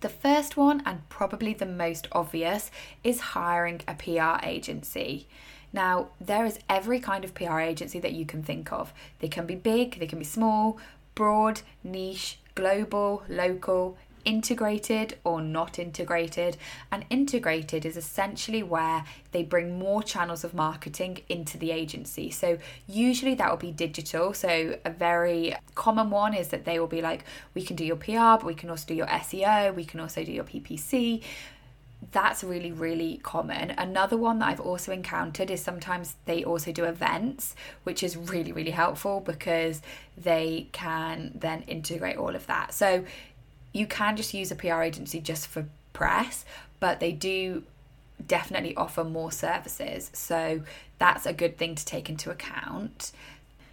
The 0.00 0.10
first 0.10 0.56
one, 0.58 0.82
and 0.84 1.08
probably 1.08 1.54
the 1.54 1.64
most 1.64 2.08
obvious, 2.12 2.70
is 3.02 3.20
hiring 3.20 3.80
a 3.88 3.94
PR 3.94 4.44
agency. 4.44 5.28
Now, 5.72 6.08
there 6.20 6.44
is 6.44 6.58
every 6.68 7.00
kind 7.00 7.24
of 7.24 7.34
PR 7.34 7.60
agency 7.60 7.98
that 8.00 8.12
you 8.12 8.26
can 8.26 8.42
think 8.42 8.72
of. 8.72 8.92
They 9.20 9.28
can 9.28 9.46
be 9.46 9.54
big, 9.54 9.98
they 9.98 10.06
can 10.06 10.18
be 10.18 10.24
small, 10.24 10.78
broad, 11.14 11.62
niche, 11.82 12.38
global, 12.54 13.22
local, 13.28 13.96
integrated 14.24 15.18
or 15.24 15.40
not 15.40 15.78
integrated. 15.78 16.56
And 16.90 17.04
integrated 17.10 17.84
is 17.84 17.96
essentially 17.96 18.62
where 18.62 19.04
they 19.32 19.42
bring 19.42 19.78
more 19.78 20.02
channels 20.02 20.44
of 20.44 20.54
marketing 20.54 21.20
into 21.28 21.58
the 21.58 21.70
agency. 21.70 22.30
So, 22.30 22.58
usually 22.86 23.34
that 23.34 23.50
will 23.50 23.56
be 23.56 23.72
digital. 23.72 24.32
So, 24.34 24.78
a 24.84 24.90
very 24.90 25.54
common 25.74 26.10
one 26.10 26.34
is 26.34 26.48
that 26.48 26.64
they 26.64 26.78
will 26.78 26.86
be 26.86 27.02
like, 27.02 27.24
we 27.54 27.62
can 27.62 27.76
do 27.76 27.84
your 27.84 27.96
PR, 27.96 28.38
but 28.38 28.44
we 28.44 28.54
can 28.54 28.70
also 28.70 28.86
do 28.86 28.94
your 28.94 29.06
SEO, 29.06 29.74
we 29.74 29.84
can 29.84 30.00
also 30.00 30.24
do 30.24 30.32
your 30.32 30.44
PPC 30.44 31.22
that's 32.10 32.42
really, 32.42 32.72
really 32.72 33.18
common. 33.22 33.70
Another 33.70 34.16
one 34.16 34.40
that 34.40 34.48
I've 34.48 34.60
also 34.60 34.92
encountered 34.92 35.50
is 35.50 35.62
sometimes 35.62 36.16
they 36.24 36.42
also 36.42 36.72
do 36.72 36.84
events, 36.84 37.54
which 37.84 38.02
is 38.02 38.16
really, 38.16 38.52
really 38.52 38.72
helpful 38.72 39.20
because 39.20 39.80
they 40.16 40.68
can 40.72 41.32
then 41.34 41.62
integrate 41.62 42.16
all 42.16 42.34
of 42.34 42.46
that. 42.46 42.74
So 42.74 43.04
you 43.72 43.86
can 43.86 44.16
just 44.16 44.34
use 44.34 44.50
a 44.50 44.56
PR 44.56 44.82
agency 44.82 45.20
just 45.20 45.46
for 45.46 45.66
press, 45.92 46.44
but 46.80 47.00
they 47.00 47.12
do 47.12 47.62
definitely 48.26 48.74
offer 48.76 49.04
more 49.04 49.30
services. 49.30 50.10
So 50.12 50.62
that's 50.98 51.26
a 51.26 51.32
good 51.32 51.56
thing 51.56 51.74
to 51.76 51.84
take 51.84 52.08
into 52.08 52.30
account. 52.30 53.12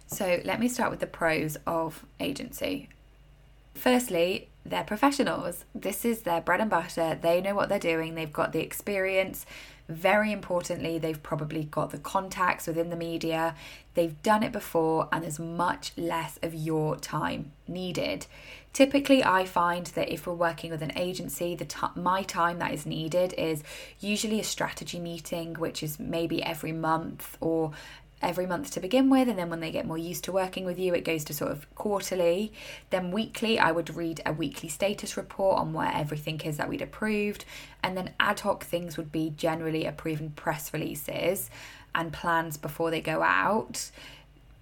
So 0.06 0.40
let 0.44 0.60
me 0.60 0.68
start 0.68 0.90
with 0.90 1.00
the 1.00 1.06
pros 1.06 1.56
of 1.66 2.04
agency. 2.18 2.88
Firstly, 3.74 4.49
they're 4.64 4.84
professionals. 4.84 5.64
This 5.74 6.04
is 6.04 6.22
their 6.22 6.40
bread 6.40 6.60
and 6.60 6.70
butter. 6.70 7.18
They 7.20 7.40
know 7.40 7.54
what 7.54 7.68
they're 7.68 7.78
doing, 7.78 8.14
they've 8.14 8.32
got 8.32 8.52
the 8.52 8.60
experience. 8.60 9.46
Very 9.88 10.30
importantly, 10.30 10.98
they've 10.98 11.20
probably 11.20 11.64
got 11.64 11.90
the 11.90 11.98
contacts 11.98 12.68
within 12.68 12.90
the 12.90 12.96
media. 12.96 13.56
They've 13.94 14.22
done 14.22 14.44
it 14.44 14.52
before, 14.52 15.08
and 15.10 15.24
there's 15.24 15.40
much 15.40 15.92
less 15.96 16.38
of 16.44 16.54
your 16.54 16.96
time 16.96 17.50
needed. 17.66 18.26
Typically, 18.72 19.24
I 19.24 19.44
find 19.44 19.86
that 19.86 20.12
if 20.12 20.28
we're 20.28 20.34
working 20.34 20.70
with 20.70 20.82
an 20.82 20.92
agency, 20.96 21.56
the 21.56 21.64
t- 21.64 21.86
my 21.96 22.22
time 22.22 22.60
that 22.60 22.72
is 22.72 22.86
needed 22.86 23.34
is 23.36 23.64
usually 23.98 24.38
a 24.38 24.44
strategy 24.44 25.00
meeting, 25.00 25.54
which 25.54 25.82
is 25.82 25.98
maybe 25.98 26.40
every 26.40 26.70
month 26.70 27.36
or 27.40 27.72
every 28.22 28.46
month 28.46 28.70
to 28.72 28.80
begin 28.80 29.08
with, 29.08 29.28
and 29.28 29.38
then 29.38 29.50
when 29.50 29.60
they 29.60 29.70
get 29.70 29.86
more 29.86 29.98
used 29.98 30.24
to 30.24 30.32
working 30.32 30.64
with 30.64 30.78
you, 30.78 30.94
it 30.94 31.04
goes 31.04 31.24
to 31.24 31.34
sort 31.34 31.50
of 31.50 31.72
quarterly. 31.74 32.52
Then 32.90 33.10
weekly, 33.10 33.58
I 33.58 33.72
would 33.72 33.94
read 33.94 34.20
a 34.26 34.32
weekly 34.32 34.68
status 34.68 35.16
report 35.16 35.58
on 35.58 35.72
where 35.72 35.90
everything 35.92 36.40
is 36.42 36.56
that 36.58 36.68
we'd 36.68 36.82
approved, 36.82 37.44
and 37.82 37.96
then 37.96 38.14
ad 38.20 38.40
hoc 38.40 38.64
things 38.64 38.96
would 38.96 39.10
be 39.10 39.32
generally 39.36 39.86
approving 39.86 40.30
press 40.30 40.72
releases 40.72 41.50
and 41.94 42.12
plans 42.12 42.56
before 42.56 42.90
they 42.90 43.00
go 43.00 43.22
out. 43.22 43.90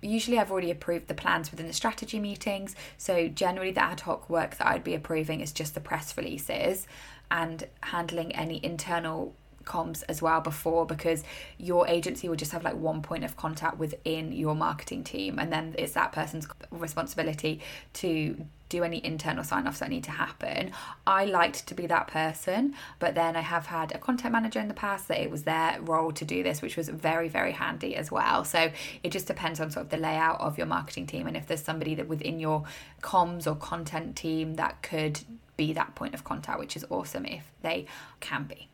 Usually, 0.00 0.38
I've 0.38 0.52
already 0.52 0.70
approved 0.70 1.08
the 1.08 1.14
plans 1.14 1.50
within 1.50 1.66
the 1.66 1.72
strategy 1.72 2.20
meetings, 2.20 2.76
so 2.96 3.26
generally, 3.26 3.72
the 3.72 3.82
ad 3.82 4.00
hoc 4.00 4.30
work 4.30 4.56
that 4.56 4.66
I'd 4.68 4.84
be 4.84 4.94
approving 4.94 5.40
is 5.40 5.52
just 5.52 5.74
the 5.74 5.80
press 5.80 6.16
releases 6.16 6.86
and 7.30 7.66
handling 7.82 8.34
any 8.34 8.64
internal 8.64 9.34
comms 9.68 10.02
as 10.08 10.20
well 10.20 10.40
before 10.40 10.86
because 10.86 11.22
your 11.58 11.86
agency 11.86 12.28
will 12.28 12.36
just 12.36 12.52
have 12.52 12.64
like 12.64 12.76
one 12.76 13.02
point 13.02 13.22
of 13.22 13.36
contact 13.36 13.78
within 13.78 14.32
your 14.32 14.54
marketing 14.54 15.04
team 15.04 15.38
and 15.38 15.52
then 15.52 15.74
it's 15.78 15.92
that 15.92 16.10
person's 16.10 16.48
responsibility 16.70 17.60
to 17.92 18.44
do 18.68 18.84
any 18.84 19.04
internal 19.04 19.44
sign 19.44 19.66
offs 19.66 19.78
that 19.78 19.88
need 19.88 20.04
to 20.04 20.10
happen. 20.10 20.72
I 21.06 21.24
liked 21.24 21.66
to 21.68 21.74
be 21.74 21.86
that 21.86 22.08
person, 22.08 22.74
but 22.98 23.14
then 23.14 23.36
I 23.36 23.40
have 23.40 23.66
had 23.66 23.94
a 23.94 23.98
content 23.98 24.32
manager 24.32 24.60
in 24.60 24.68
the 24.68 24.74
past 24.74 25.08
that 25.08 25.20
it 25.20 25.30
was 25.30 25.44
their 25.44 25.80
role 25.80 26.12
to 26.12 26.24
do 26.24 26.42
this, 26.42 26.60
which 26.60 26.76
was 26.76 26.88
very, 26.88 27.28
very 27.28 27.52
handy 27.52 27.96
as 27.96 28.10
well. 28.10 28.44
So 28.44 28.70
it 29.02 29.10
just 29.10 29.26
depends 29.26 29.60
on 29.60 29.70
sort 29.70 29.86
of 29.86 29.90
the 29.90 29.96
layout 29.96 30.40
of 30.40 30.58
your 30.58 30.66
marketing 30.66 31.06
team 31.06 31.26
and 31.26 31.36
if 31.36 31.46
there's 31.46 31.62
somebody 31.62 31.94
that 31.94 32.08
within 32.08 32.40
your 32.40 32.64
comms 33.02 33.46
or 33.46 33.54
content 33.54 34.16
team 34.16 34.54
that 34.54 34.82
could 34.82 35.20
be 35.56 35.72
that 35.72 35.94
point 35.94 36.14
of 36.14 36.24
contact, 36.24 36.58
which 36.58 36.76
is 36.76 36.84
awesome 36.90 37.24
if 37.24 37.50
they 37.62 37.86
can 38.20 38.44
be 38.44 38.67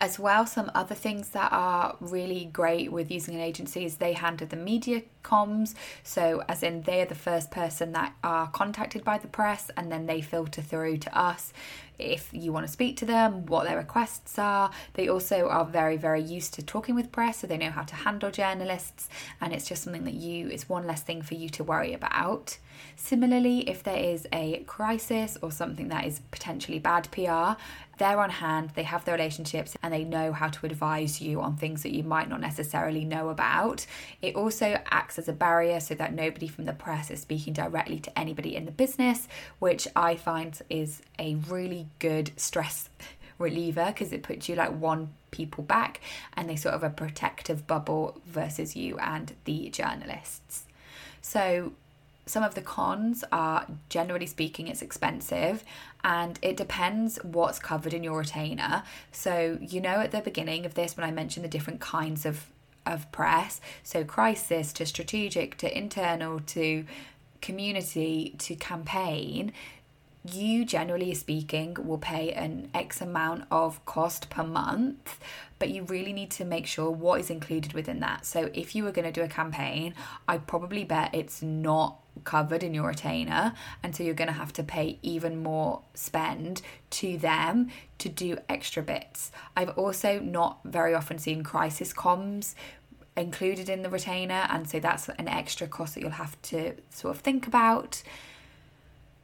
as 0.00 0.18
well 0.18 0.46
some 0.46 0.70
other 0.74 0.94
things 0.94 1.30
that 1.30 1.52
are 1.52 1.96
really 2.00 2.46
great 2.46 2.90
with 2.92 3.10
using 3.10 3.34
an 3.34 3.40
agency 3.40 3.84
is 3.84 3.96
they 3.96 4.12
handle 4.12 4.46
the 4.46 4.56
media 4.56 5.02
comms. 5.22 5.74
So 6.02 6.42
as 6.48 6.62
in 6.62 6.82
they 6.82 7.02
are 7.02 7.06
the 7.06 7.14
first 7.14 7.50
person 7.50 7.92
that 7.92 8.14
are 8.22 8.48
contacted 8.48 9.04
by 9.04 9.18
the 9.18 9.28
press 9.28 9.70
and 9.76 9.90
then 9.90 10.06
they 10.06 10.20
filter 10.20 10.62
through 10.62 10.98
to 10.98 11.18
us 11.18 11.52
if 11.98 12.30
you 12.32 12.52
want 12.52 12.64
to 12.64 12.72
speak 12.72 12.96
to 12.96 13.04
them 13.04 13.44
what 13.46 13.66
their 13.66 13.76
requests 13.76 14.38
are. 14.38 14.70
They 14.94 15.08
also 15.08 15.48
are 15.48 15.64
very 15.64 15.96
very 15.96 16.22
used 16.22 16.54
to 16.54 16.62
talking 16.62 16.94
with 16.94 17.12
press 17.12 17.38
so 17.38 17.46
they 17.46 17.58
know 17.58 17.70
how 17.70 17.82
to 17.82 17.94
handle 17.94 18.30
journalists 18.30 19.08
and 19.40 19.52
it's 19.52 19.68
just 19.68 19.82
something 19.82 20.04
that 20.04 20.14
you 20.14 20.48
it's 20.48 20.68
one 20.68 20.86
less 20.86 21.02
thing 21.02 21.22
for 21.22 21.34
you 21.34 21.48
to 21.50 21.64
worry 21.64 21.92
about 21.92 22.58
similarly 22.96 23.68
if 23.68 23.82
there 23.82 23.96
is 23.96 24.26
a 24.32 24.64
crisis 24.66 25.36
or 25.42 25.50
something 25.50 25.88
that 25.88 26.04
is 26.04 26.20
potentially 26.30 26.78
bad 26.78 27.08
pr 27.10 27.56
they're 27.98 28.20
on 28.20 28.30
hand, 28.30 28.70
they 28.74 28.84
have 28.84 29.04
the 29.04 29.12
relationships, 29.12 29.76
and 29.82 29.92
they 29.92 30.04
know 30.04 30.32
how 30.32 30.48
to 30.48 30.66
advise 30.66 31.20
you 31.20 31.40
on 31.40 31.56
things 31.56 31.82
that 31.82 31.94
you 31.94 32.04
might 32.04 32.28
not 32.28 32.40
necessarily 32.40 33.04
know 33.04 33.28
about. 33.28 33.86
It 34.22 34.36
also 34.36 34.78
acts 34.90 35.18
as 35.18 35.28
a 35.28 35.32
barrier 35.32 35.80
so 35.80 35.94
that 35.96 36.14
nobody 36.14 36.46
from 36.46 36.64
the 36.64 36.72
press 36.72 37.10
is 37.10 37.20
speaking 37.20 37.52
directly 37.52 37.98
to 38.00 38.18
anybody 38.18 38.56
in 38.56 38.64
the 38.64 38.70
business, 38.70 39.26
which 39.58 39.86
I 39.94 40.14
find 40.14 40.58
is 40.70 41.02
a 41.18 41.34
really 41.48 41.88
good 41.98 42.30
stress 42.36 42.88
reliever 43.36 43.86
because 43.86 44.12
it 44.12 44.22
puts 44.22 44.48
you 44.48 44.54
like 44.54 44.70
one 44.70 45.10
people 45.30 45.62
back 45.62 46.00
and 46.34 46.48
they 46.48 46.56
sort 46.56 46.74
of 46.74 46.82
a 46.82 46.90
protective 46.90 47.66
bubble 47.66 48.20
versus 48.26 48.76
you 48.76 48.96
and 48.98 49.34
the 49.44 49.68
journalists. 49.70 50.64
So 51.20 51.72
some 52.28 52.42
of 52.42 52.54
the 52.54 52.60
cons 52.60 53.24
are 53.32 53.66
generally 53.88 54.26
speaking 54.26 54.68
it's 54.68 54.82
expensive 54.82 55.64
and 56.04 56.38
it 56.42 56.56
depends 56.56 57.18
what's 57.22 57.58
covered 57.58 57.94
in 57.94 58.04
your 58.04 58.18
retainer. 58.18 58.82
So 59.12 59.58
you 59.60 59.80
know 59.80 60.00
at 60.00 60.12
the 60.12 60.20
beginning 60.20 60.66
of 60.66 60.74
this 60.74 60.96
when 60.96 61.06
i 61.06 61.10
mentioned 61.10 61.44
the 61.44 61.48
different 61.48 61.80
kinds 61.80 62.24
of 62.26 62.46
of 62.86 63.10
press 63.12 63.60
so 63.82 64.02
crisis 64.02 64.72
to 64.72 64.86
strategic 64.86 65.56
to 65.58 65.76
internal 65.76 66.40
to 66.40 66.84
community 67.40 68.34
to 68.38 68.54
campaign 68.56 69.52
you 70.34 70.64
generally 70.64 71.14
speaking 71.14 71.76
will 71.78 71.98
pay 71.98 72.32
an 72.32 72.70
X 72.74 73.00
amount 73.00 73.44
of 73.50 73.84
cost 73.84 74.30
per 74.30 74.44
month, 74.44 75.18
but 75.58 75.70
you 75.70 75.84
really 75.84 76.12
need 76.12 76.30
to 76.32 76.44
make 76.44 76.66
sure 76.66 76.90
what 76.90 77.20
is 77.20 77.30
included 77.30 77.72
within 77.72 78.00
that. 78.00 78.26
So, 78.26 78.50
if 78.54 78.74
you 78.74 78.84
were 78.84 78.92
going 78.92 79.06
to 79.06 79.12
do 79.12 79.22
a 79.22 79.28
campaign, 79.28 79.94
I 80.26 80.38
probably 80.38 80.84
bet 80.84 81.14
it's 81.14 81.42
not 81.42 81.98
covered 82.24 82.62
in 82.62 82.74
your 82.74 82.88
retainer, 82.88 83.54
and 83.82 83.94
so 83.94 84.02
you're 84.02 84.14
going 84.14 84.28
to 84.28 84.34
have 84.34 84.52
to 84.54 84.62
pay 84.62 84.98
even 85.02 85.42
more 85.42 85.82
spend 85.94 86.62
to 86.90 87.16
them 87.18 87.68
to 87.98 88.08
do 88.08 88.38
extra 88.48 88.82
bits. 88.82 89.30
I've 89.56 89.70
also 89.70 90.20
not 90.20 90.60
very 90.64 90.94
often 90.94 91.18
seen 91.18 91.42
crisis 91.42 91.92
comms 91.92 92.54
included 93.16 93.68
in 93.68 93.82
the 93.82 93.90
retainer, 93.90 94.46
and 94.50 94.68
so 94.68 94.80
that's 94.80 95.08
an 95.08 95.28
extra 95.28 95.66
cost 95.66 95.94
that 95.94 96.00
you'll 96.00 96.10
have 96.10 96.40
to 96.42 96.74
sort 96.90 97.14
of 97.14 97.20
think 97.20 97.46
about. 97.46 98.02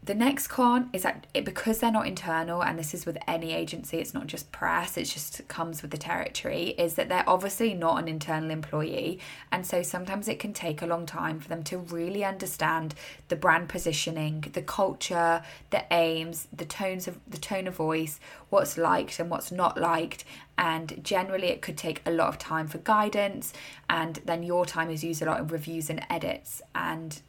The 0.04 0.14
next 0.14 0.48
con 0.48 0.90
is 0.92 1.02
that 1.04 1.26
it, 1.32 1.46
because 1.46 1.78
they're 1.78 1.90
not 1.90 2.06
internal, 2.06 2.62
and 2.62 2.78
this 2.78 2.92
is 2.92 3.06
with 3.06 3.16
any 3.26 3.54
agency, 3.54 3.96
it's 3.96 4.12
not 4.12 4.26
just 4.26 4.52
press, 4.52 4.98
it 4.98 5.04
just 5.04 5.48
comes 5.48 5.80
with 5.80 5.92
the 5.92 5.96
territory, 5.96 6.74
is 6.76 6.96
that 6.96 7.08
they're 7.08 7.26
obviously 7.26 7.72
not 7.72 7.98
an 8.02 8.06
internal 8.06 8.50
employee. 8.50 9.18
And 9.50 9.66
so 9.66 9.82
sometimes 9.82 10.28
it 10.28 10.38
can 10.38 10.52
take 10.52 10.82
a 10.82 10.86
long 10.86 11.06
time 11.06 11.40
for 11.40 11.48
them 11.48 11.62
to 11.64 11.78
really 11.78 12.22
understand 12.22 12.94
the 13.28 13.36
brand 13.36 13.70
positioning, 13.70 14.44
the 14.52 14.60
culture, 14.60 15.42
the 15.70 15.84
aims, 15.90 16.48
the 16.54 16.66
tones 16.66 17.08
of 17.08 17.18
the 17.26 17.38
tone 17.38 17.66
of 17.66 17.76
voice, 17.76 18.20
what's 18.50 18.76
liked 18.76 19.18
and 19.18 19.30
what's 19.30 19.50
not 19.50 19.80
liked. 19.80 20.26
And 20.58 21.02
generally, 21.02 21.46
it 21.46 21.62
could 21.62 21.78
take 21.78 22.02
a 22.04 22.10
lot 22.10 22.28
of 22.28 22.36
time 22.36 22.66
for 22.66 22.76
guidance, 22.76 23.54
and 23.88 24.20
then 24.26 24.42
your 24.42 24.66
time 24.66 24.90
is 24.90 25.02
used 25.02 25.22
a 25.22 25.24
lot 25.24 25.40
in 25.40 25.46
reviews 25.46 25.88
and 25.88 26.04
edits. 26.10 26.60
And 26.74 27.22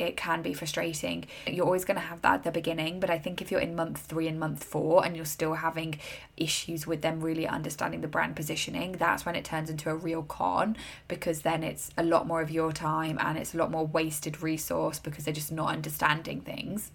it 0.00 0.16
can 0.16 0.42
be 0.42 0.54
frustrating. 0.54 1.26
You're 1.46 1.66
always 1.66 1.84
going 1.84 1.96
to 1.96 2.06
have 2.06 2.22
that 2.22 2.34
at 2.34 2.44
the 2.44 2.50
beginning, 2.50 3.00
but 3.00 3.10
I 3.10 3.18
think 3.18 3.40
if 3.40 3.50
you're 3.50 3.60
in 3.60 3.74
month 3.74 3.98
three 3.98 4.28
and 4.28 4.38
month 4.38 4.64
four 4.64 5.04
and 5.04 5.16
you're 5.16 5.24
still 5.24 5.54
having 5.54 5.98
issues 6.36 6.86
with 6.86 7.02
them 7.02 7.20
really 7.20 7.46
understanding 7.46 8.00
the 8.00 8.08
brand 8.08 8.36
positioning, 8.36 8.92
that's 8.92 9.26
when 9.26 9.36
it 9.36 9.44
turns 9.44 9.70
into 9.70 9.90
a 9.90 9.94
real 9.94 10.22
con 10.22 10.76
because 11.08 11.42
then 11.42 11.62
it's 11.62 11.90
a 11.96 12.02
lot 12.02 12.26
more 12.26 12.40
of 12.40 12.50
your 12.50 12.72
time 12.72 13.18
and 13.20 13.36
it's 13.38 13.54
a 13.54 13.58
lot 13.58 13.70
more 13.70 13.86
wasted 13.86 14.42
resource 14.42 14.98
because 14.98 15.24
they're 15.24 15.34
just 15.34 15.52
not 15.52 15.70
understanding 15.70 16.40
things. 16.40 16.90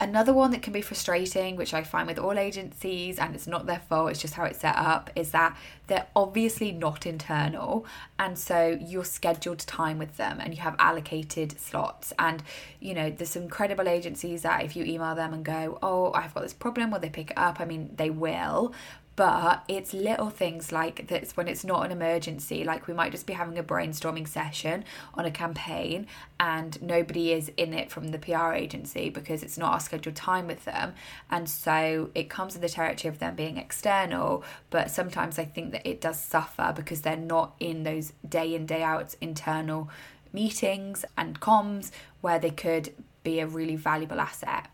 Another 0.00 0.32
one 0.32 0.50
that 0.50 0.60
can 0.60 0.72
be 0.72 0.82
frustrating, 0.82 1.54
which 1.54 1.72
I 1.72 1.84
find 1.84 2.08
with 2.08 2.18
all 2.18 2.36
agencies, 2.36 3.18
and 3.18 3.34
it's 3.34 3.46
not 3.46 3.66
their 3.66 3.78
fault, 3.78 4.10
it's 4.10 4.20
just 4.20 4.34
how 4.34 4.44
it's 4.44 4.58
set 4.58 4.76
up, 4.76 5.08
is 5.14 5.30
that 5.30 5.56
they're 5.86 6.06
obviously 6.16 6.72
not 6.72 7.06
internal. 7.06 7.86
And 8.18 8.36
so 8.36 8.76
you're 8.80 9.04
scheduled 9.04 9.60
time 9.60 9.98
with 9.98 10.16
them 10.16 10.40
and 10.40 10.52
you 10.52 10.60
have 10.62 10.74
allocated 10.80 11.58
slots. 11.60 12.12
And, 12.18 12.42
you 12.80 12.92
know, 12.92 13.08
there's 13.08 13.30
some 13.30 13.48
credible 13.48 13.88
agencies 13.88 14.42
that 14.42 14.64
if 14.64 14.74
you 14.74 14.84
email 14.84 15.14
them 15.14 15.32
and 15.32 15.44
go, 15.44 15.78
oh, 15.80 16.12
I've 16.12 16.34
got 16.34 16.42
this 16.42 16.52
problem, 16.52 16.90
will 16.90 16.98
they 16.98 17.08
pick 17.08 17.30
it 17.30 17.38
up? 17.38 17.60
I 17.60 17.64
mean, 17.64 17.90
they 17.96 18.10
will 18.10 18.74
but 19.16 19.64
it's 19.68 19.94
little 19.94 20.30
things 20.30 20.72
like 20.72 21.06
this 21.06 21.36
when 21.36 21.46
it's 21.46 21.64
not 21.64 21.84
an 21.84 21.92
emergency 21.92 22.64
like 22.64 22.86
we 22.86 22.94
might 22.94 23.12
just 23.12 23.26
be 23.26 23.32
having 23.32 23.58
a 23.58 23.62
brainstorming 23.62 24.26
session 24.26 24.84
on 25.14 25.24
a 25.24 25.30
campaign 25.30 26.06
and 26.40 26.80
nobody 26.82 27.32
is 27.32 27.50
in 27.56 27.72
it 27.72 27.90
from 27.90 28.08
the 28.08 28.18
PR 28.18 28.52
agency 28.52 29.10
because 29.10 29.42
it's 29.42 29.56
not 29.56 29.72
our 29.72 29.80
scheduled 29.80 30.16
time 30.16 30.46
with 30.46 30.64
them. 30.64 30.94
And 31.30 31.48
so 31.48 32.10
it 32.14 32.28
comes 32.28 32.54
with 32.54 32.62
the 32.62 32.68
territory 32.68 33.08
of 33.08 33.20
them 33.20 33.36
being 33.36 33.56
external 33.56 34.42
but 34.70 34.90
sometimes 34.90 35.38
I 35.38 35.44
think 35.44 35.72
that 35.72 35.88
it 35.88 36.00
does 36.00 36.18
suffer 36.18 36.72
because 36.74 37.02
they're 37.02 37.16
not 37.16 37.54
in 37.60 37.84
those 37.84 38.12
day 38.28 38.54
in 38.54 38.66
day 38.66 38.82
out 38.82 39.14
internal 39.20 39.90
meetings 40.32 41.04
and 41.16 41.40
comms 41.40 41.90
where 42.20 42.38
they 42.38 42.50
could 42.50 42.92
be 43.22 43.38
a 43.38 43.46
really 43.46 43.76
valuable 43.76 44.20
asset 44.20 44.68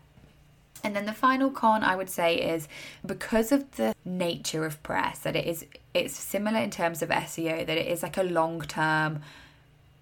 And 0.83 0.95
then 0.95 1.05
the 1.05 1.13
final 1.13 1.51
con 1.51 1.83
I 1.83 1.95
would 1.95 2.09
say 2.09 2.35
is 2.35 2.67
because 3.05 3.51
of 3.51 3.75
the 3.77 3.95
nature 4.03 4.65
of 4.65 4.81
press 4.83 5.19
that 5.19 5.35
it 5.35 5.45
is 5.45 5.65
it's 5.93 6.17
similar 6.17 6.59
in 6.59 6.71
terms 6.71 7.01
of 7.01 7.09
SEO 7.09 7.65
that 7.65 7.77
it 7.77 7.87
is 7.87 8.01
like 8.01 8.17
a 8.17 8.23
long-term 8.23 9.21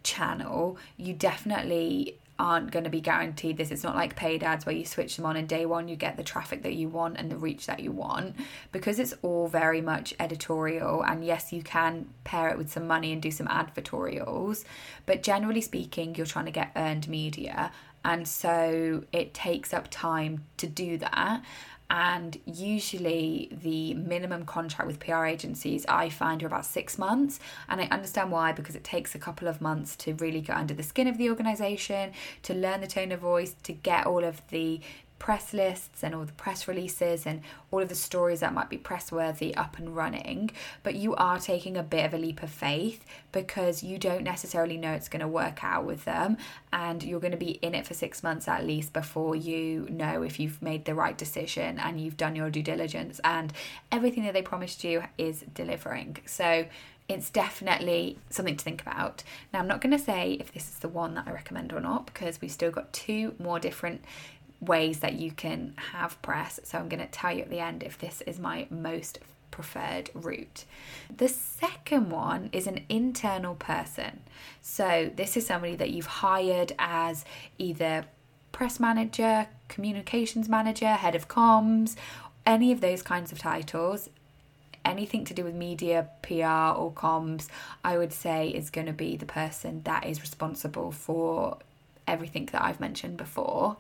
channel, 0.04 0.78
you 0.98 1.14
definitely 1.14 2.16
aren't 2.40 2.72
going 2.72 2.86
to 2.86 2.90
be 2.90 3.02
guaranteed 3.02 3.58
this. 3.58 3.70
It's 3.70 3.84
not 3.84 3.98
like 3.98 4.16
paid 4.16 4.44
ads 4.44 4.66
where 4.66 4.74
you 4.74 4.86
switch 4.86 5.18
them 5.18 5.26
on 5.26 5.36
and 5.36 5.48
day 5.48 5.66
one 5.66 5.90
you 5.90 5.98
get 5.98 6.16
the 6.16 6.24
traffic 6.24 6.64
that 6.64 6.74
you 6.74 6.88
want 6.88 7.18
and 7.18 7.30
the 7.30 7.36
reach 7.36 7.66
that 7.66 7.82
you 7.82 7.92
want. 7.92 8.38
Because 8.72 8.98
it's 8.98 9.14
all 9.22 9.50
very 9.50 9.82
much 9.82 10.14
editorial, 10.20 11.04
and 11.04 11.26
yes, 11.26 11.52
you 11.52 11.62
can 11.62 12.08
pair 12.24 12.48
it 12.48 12.58
with 12.58 12.72
some 12.72 12.88
money 12.88 13.12
and 13.12 13.22
do 13.22 13.30
some 13.30 13.48
advertorials, 13.48 14.64
but 15.06 15.22
generally 15.22 15.62
speaking, 15.62 16.16
you're 16.16 16.26
trying 16.26 16.46
to 16.46 16.52
get 16.52 16.72
earned 16.78 17.10
media. 17.10 17.72
And 18.04 18.28
so 18.28 19.04
it 19.12 19.34
takes 19.34 19.74
up 19.74 19.88
time 19.90 20.46
to 20.58 20.68
do 20.68 20.98
that 20.98 21.44
and 21.90 22.40
usually 22.46 23.50
the 23.52 23.96
minimum 23.96 24.46
contract 24.46 24.86
with 24.86 25.00
PR 25.00 25.26
agencies 25.26 25.86
I 25.90 26.10
find 26.10 26.44
are 26.44 26.48
about 26.48 26.66
six 26.66 27.00
months. 27.00 27.40
And 27.68 27.82
I 27.82 27.86
understand 27.86 28.32
why, 28.32 28.52
because 28.52 28.76
it 28.76 28.84
takes 28.84 29.16
a 29.16 29.20
couple 29.20 29.48
of 29.48 29.60
months 29.60 29.96
to 29.98 30.14
really 30.16 30.42
get 30.42 30.56
under 30.56 30.76
the 30.76 30.84
skin 30.84 31.08
of 31.08 31.18
the 31.18 31.30
organization, 31.30 32.12
to 32.44 32.54
learn 32.54 32.82
the 32.82 32.88
tone 32.88 33.12
of 33.12 33.22
voice, 33.22 33.56
to 33.64 33.74
get 33.74 34.06
all 34.06 34.24
of 34.24 34.42
the 34.50 34.82
press 35.20 35.54
lists 35.54 36.04
and 36.04 36.16
all 36.16 36.24
the 36.24 36.32
press 36.34 36.68
releases 36.68 37.26
and 37.26 37.42
all 37.72 37.82
of 37.82 37.90
the 37.90 37.96
stories 37.96 38.40
that 38.40 38.54
might 38.54 38.70
be 38.70 38.78
press 38.78 39.12
worthy 39.12 39.54
up 39.56 39.78
and 39.78 39.96
running. 39.96 40.50
But 40.82 40.96
you 40.96 41.14
are 41.16 41.38
taking 41.38 41.78
a 41.78 41.84
bit 41.84 42.06
of 42.06 42.14
a 42.14 42.18
leap 42.18 42.42
of 42.42 42.50
faith 42.50 43.06
because 43.32 43.84
you 43.84 43.98
don't 43.98 44.24
necessarily 44.24 44.78
know 44.78 44.94
it's 44.94 45.10
going 45.10 45.20
to 45.20 45.28
work 45.28 45.64
out 45.64 45.86
with 45.86 46.06
them. 46.06 46.38
And 46.72 47.04
you're 47.04 47.20
going 47.20 47.32
to 47.32 47.38
be 47.38 47.60
in 47.62 47.76
it 47.76 47.86
for 47.86 47.94
six 47.94 48.24
months 48.24 48.48
at 48.48 48.66
least 48.66 48.94
before 48.94 49.36
you 49.36 49.88
know 49.90 50.24
if 50.24 50.40
you've 50.40 50.62
made 50.62 50.86
the 50.86 50.96
right 50.96 51.18
decision 51.18 51.78
and 51.80 52.00
you've 52.00 52.18
done 52.18 52.36
your 52.36 52.50
due 52.50 52.64
diligence 52.64 53.20
and 53.24 53.54
everything 53.92 54.24
that 54.24 54.34
they 54.34 54.42
promised 54.42 54.84
you 54.84 55.04
is 55.18 55.44
delivering. 55.54 56.18
So 56.26 56.66
it's 57.10 57.32
definitely 57.32 58.20
something 58.30 58.56
to 58.56 58.64
think 58.64 58.84
about. 58.84 59.24
Now, 59.52 59.60
I'm 59.60 59.68
not 59.68 59.82
going 59.82 59.98
to 59.98 60.04
say 60.04 60.34
if 60.34 60.54
this 60.54 60.70
is 60.70 60.76
the 60.76 60.88
one 60.88 61.16
that 61.16 61.28
I 61.28 61.32
recommend 61.32 61.74
or 61.74 61.82
not 61.82 62.06
because 62.06 62.40
we've 62.40 62.52
still 62.52 62.70
got 62.70 62.94
two 62.94 63.34
more 63.40 63.60
different 63.60 64.06
ways 64.62 65.00
that 65.00 65.14
you 65.14 65.32
can 65.32 65.74
have 65.94 66.22
press. 66.22 66.60
So 66.64 66.78
I'm 66.78 66.90
going 66.90 67.00
to 67.00 67.08
tell 67.08 67.32
you 67.32 67.44
at 67.44 67.50
the 67.50 67.60
end 67.60 67.84
if 67.84 67.98
this 67.98 68.22
is 68.22 68.40
my 68.40 68.68
most 68.70 69.20
preferred 69.52 70.10
route. 70.14 70.66
The 71.16 71.28
second 71.28 72.10
one 72.10 72.50
is 72.52 72.68
an 72.68 72.86
internal 72.90 73.56
person. 73.56 74.22
So 74.62 75.12
this 75.16 75.36
is 75.38 75.46
somebody 75.46 75.76
that 75.76 75.90
you've 75.90 76.06
hired 76.06 76.74
as 76.78 77.26
either 77.58 78.06
press 78.52 78.80
manager, 78.80 79.48
communications 79.68 80.50
manager, 80.50 80.88
head 80.88 81.16
of 81.16 81.28
comms, 81.28 81.96
any 82.46 82.72
of 82.72 82.82
those 82.82 83.02
kinds 83.02 83.32
of 83.32 83.40
titles. 83.40 84.10
Anything 84.86 85.26
to 85.26 85.34
do 85.34 85.44
with 85.44 85.54
media, 85.54 86.08
PR, 86.22 86.74
or 86.80 86.92
comms, 86.96 87.48
I 87.84 87.98
would 87.98 88.14
say 88.14 88.48
is 88.48 88.70
going 88.70 88.88
to 88.88 88.94
be 88.94 89.18
the 89.18 89.26
person 89.26 89.82
that 89.84 90.06
is 90.06 90.22
responsible 90.22 90.92
for 90.92 91.58
everything 92.08 92.48
that 92.54 92.64
I've 92.64 92.80
mentioned 92.80 93.18
before. 93.18 93.76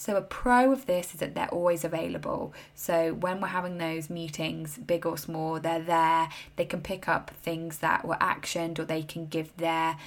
So, 0.00 0.16
a 0.16 0.22
pro 0.22 0.72
of 0.72 0.86
this 0.86 1.12
is 1.12 1.20
that 1.20 1.34
they're 1.34 1.52
always 1.52 1.84
available. 1.84 2.54
So, 2.74 3.12
when 3.12 3.38
we're 3.38 3.48
having 3.48 3.76
those 3.76 4.08
meetings, 4.08 4.78
big 4.78 5.04
or 5.04 5.18
small, 5.18 5.60
they're 5.60 5.82
there. 5.82 6.30
They 6.56 6.64
can 6.64 6.80
pick 6.80 7.06
up 7.06 7.32
things 7.42 7.80
that 7.80 8.06
were 8.06 8.16
actioned 8.16 8.78
or 8.78 8.86
they 8.86 9.02
can 9.02 9.26
give 9.26 9.54
their 9.58 9.98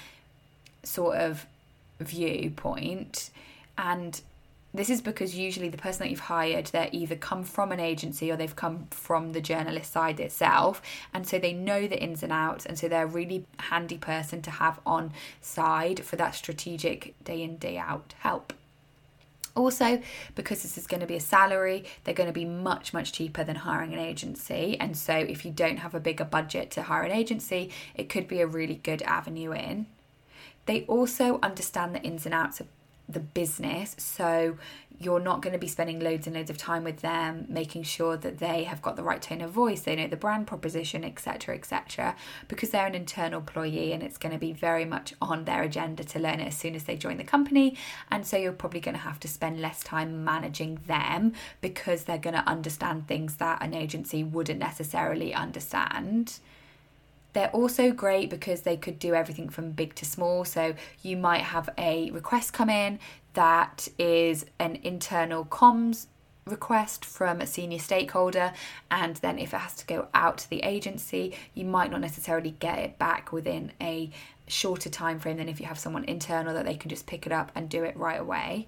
sort 0.81 1.17
of 1.17 1.45
viewpoint. 1.99 3.29
And 3.77 4.19
this 4.73 4.89
is 4.89 4.99
because 4.99 5.35
usually 5.35 5.69
the 5.69 5.77
person 5.77 5.99
that 5.99 6.09
you've 6.09 6.21
hired, 6.21 6.65
they're 6.65 6.89
either 6.91 7.15
come 7.15 7.43
from 7.43 7.71
an 7.71 7.79
agency 7.79 8.31
or 8.31 8.35
they've 8.35 8.55
come 8.55 8.87
from 8.89 9.33
the 9.33 9.41
journalist 9.41 9.93
side 9.93 10.19
itself. 10.19 10.81
And 11.13 11.27
so 11.27 11.37
they 11.37 11.53
know 11.53 11.85
the 11.85 12.01
ins 12.01 12.23
and 12.23 12.33
outs. 12.33 12.65
And 12.65 12.79
so 12.79 12.87
they're 12.87 13.03
a 13.03 13.05
really 13.05 13.45
handy 13.59 13.99
person 13.99 14.41
to 14.41 14.49
have 14.49 14.79
on 14.87 15.13
side 15.39 16.03
for 16.03 16.15
that 16.15 16.33
strategic 16.33 17.13
day 17.23 17.43
in, 17.43 17.57
day 17.57 17.77
out 17.77 18.15
help. 18.21 18.53
Also, 19.55 20.01
because 20.33 20.63
this 20.63 20.77
is 20.77 20.87
going 20.87 21.01
to 21.01 21.05
be 21.05 21.15
a 21.15 21.19
salary, 21.19 21.83
they're 22.03 22.13
going 22.13 22.27
to 22.27 22.33
be 22.33 22.45
much, 22.45 22.91
much 22.91 23.11
cheaper 23.11 23.43
than 23.43 23.57
hiring 23.57 23.93
an 23.93 23.99
agency. 23.99 24.77
And 24.79 24.97
so, 24.97 25.13
if 25.13 25.45
you 25.45 25.51
don't 25.51 25.77
have 25.77 25.93
a 25.93 25.99
bigger 25.99 26.25
budget 26.25 26.71
to 26.71 26.83
hire 26.83 27.03
an 27.03 27.11
agency, 27.11 27.69
it 27.93 28.09
could 28.09 28.27
be 28.27 28.41
a 28.41 28.47
really 28.47 28.75
good 28.75 29.03
avenue 29.03 29.51
in. 29.51 29.85
They 30.65 30.83
also 30.83 31.39
understand 31.43 31.93
the 31.93 32.01
ins 32.01 32.25
and 32.25 32.33
outs 32.33 32.59
of 32.59 32.67
the 33.07 33.19
business. 33.19 33.95
So 33.99 34.57
you're 34.99 35.19
not 35.19 35.41
going 35.41 35.53
to 35.53 35.59
be 35.59 35.67
spending 35.67 35.99
loads 35.99 36.27
and 36.27 36.35
loads 36.35 36.49
of 36.49 36.57
time 36.57 36.83
with 36.83 37.01
them, 37.01 37.45
making 37.49 37.83
sure 37.83 38.15
that 38.17 38.37
they 38.37 38.63
have 38.63 38.81
got 38.81 38.95
the 38.95 39.03
right 39.03 39.21
tone 39.21 39.41
of 39.41 39.51
voice, 39.51 39.81
they 39.81 39.95
know 39.95 40.07
the 40.07 40.15
brand 40.15 40.47
proposition, 40.47 41.03
etc., 41.03 41.55
etc., 41.55 42.15
because 42.47 42.69
they're 42.69 42.85
an 42.85 42.95
internal 42.95 43.39
employee 43.39 43.91
and 43.91 44.03
it's 44.03 44.17
going 44.17 44.31
to 44.31 44.39
be 44.39 44.53
very 44.53 44.85
much 44.85 45.13
on 45.21 45.45
their 45.45 45.63
agenda 45.63 46.03
to 46.03 46.19
learn 46.19 46.39
it 46.39 46.47
as 46.47 46.57
soon 46.57 46.75
as 46.75 46.83
they 46.83 46.95
join 46.95 47.17
the 47.17 47.23
company. 47.23 47.75
And 48.09 48.25
so 48.25 48.37
you're 48.37 48.53
probably 48.53 48.79
going 48.79 48.95
to 48.95 49.01
have 49.01 49.19
to 49.21 49.27
spend 49.27 49.59
less 49.59 49.83
time 49.83 50.23
managing 50.23 50.79
them 50.87 51.33
because 51.61 52.03
they're 52.03 52.17
going 52.17 52.35
to 52.35 52.47
understand 52.47 53.07
things 53.07 53.35
that 53.37 53.61
an 53.61 53.73
agency 53.73 54.23
wouldn't 54.23 54.59
necessarily 54.59 55.33
understand. 55.33 56.39
They're 57.33 57.49
also 57.49 57.91
great 57.91 58.29
because 58.29 58.61
they 58.61 58.77
could 58.77 58.99
do 58.99 59.13
everything 59.13 59.49
from 59.49 59.71
big 59.71 59.95
to 59.95 60.05
small. 60.05 60.45
So 60.45 60.75
you 61.01 61.17
might 61.17 61.41
have 61.41 61.69
a 61.77 62.11
request 62.11 62.53
come 62.53 62.69
in 62.69 62.99
that 63.33 63.87
is 63.97 64.45
an 64.59 64.79
internal 64.83 65.43
comms 65.45 66.05
request 66.45 67.05
from 67.05 67.41
a 67.41 67.47
senior 67.47 67.79
stakeholder. 67.79 68.53
And 68.91 69.15
then 69.17 69.39
if 69.39 69.53
it 69.53 69.57
has 69.57 69.75
to 69.77 69.85
go 69.85 70.07
out 70.13 70.37
to 70.39 70.49
the 70.49 70.63
agency 70.63 71.35
you 71.53 71.65
might 71.65 71.91
not 71.91 72.01
necessarily 72.01 72.51
get 72.51 72.79
it 72.79 72.99
back 72.99 73.31
within 73.31 73.71
a 73.81 74.11
shorter 74.47 74.89
time 74.89 75.19
frame 75.19 75.37
than 75.37 75.49
if 75.49 75.59
you 75.59 75.65
have 75.65 75.79
someone 75.79 76.03
internal 76.03 76.53
that 76.53 76.65
they 76.65 76.75
can 76.75 76.89
just 76.89 77.07
pick 77.07 77.25
it 77.25 77.31
up 77.31 77.51
and 77.55 77.69
do 77.69 77.83
it 77.83 77.95
right 77.97 78.19
away. 78.19 78.67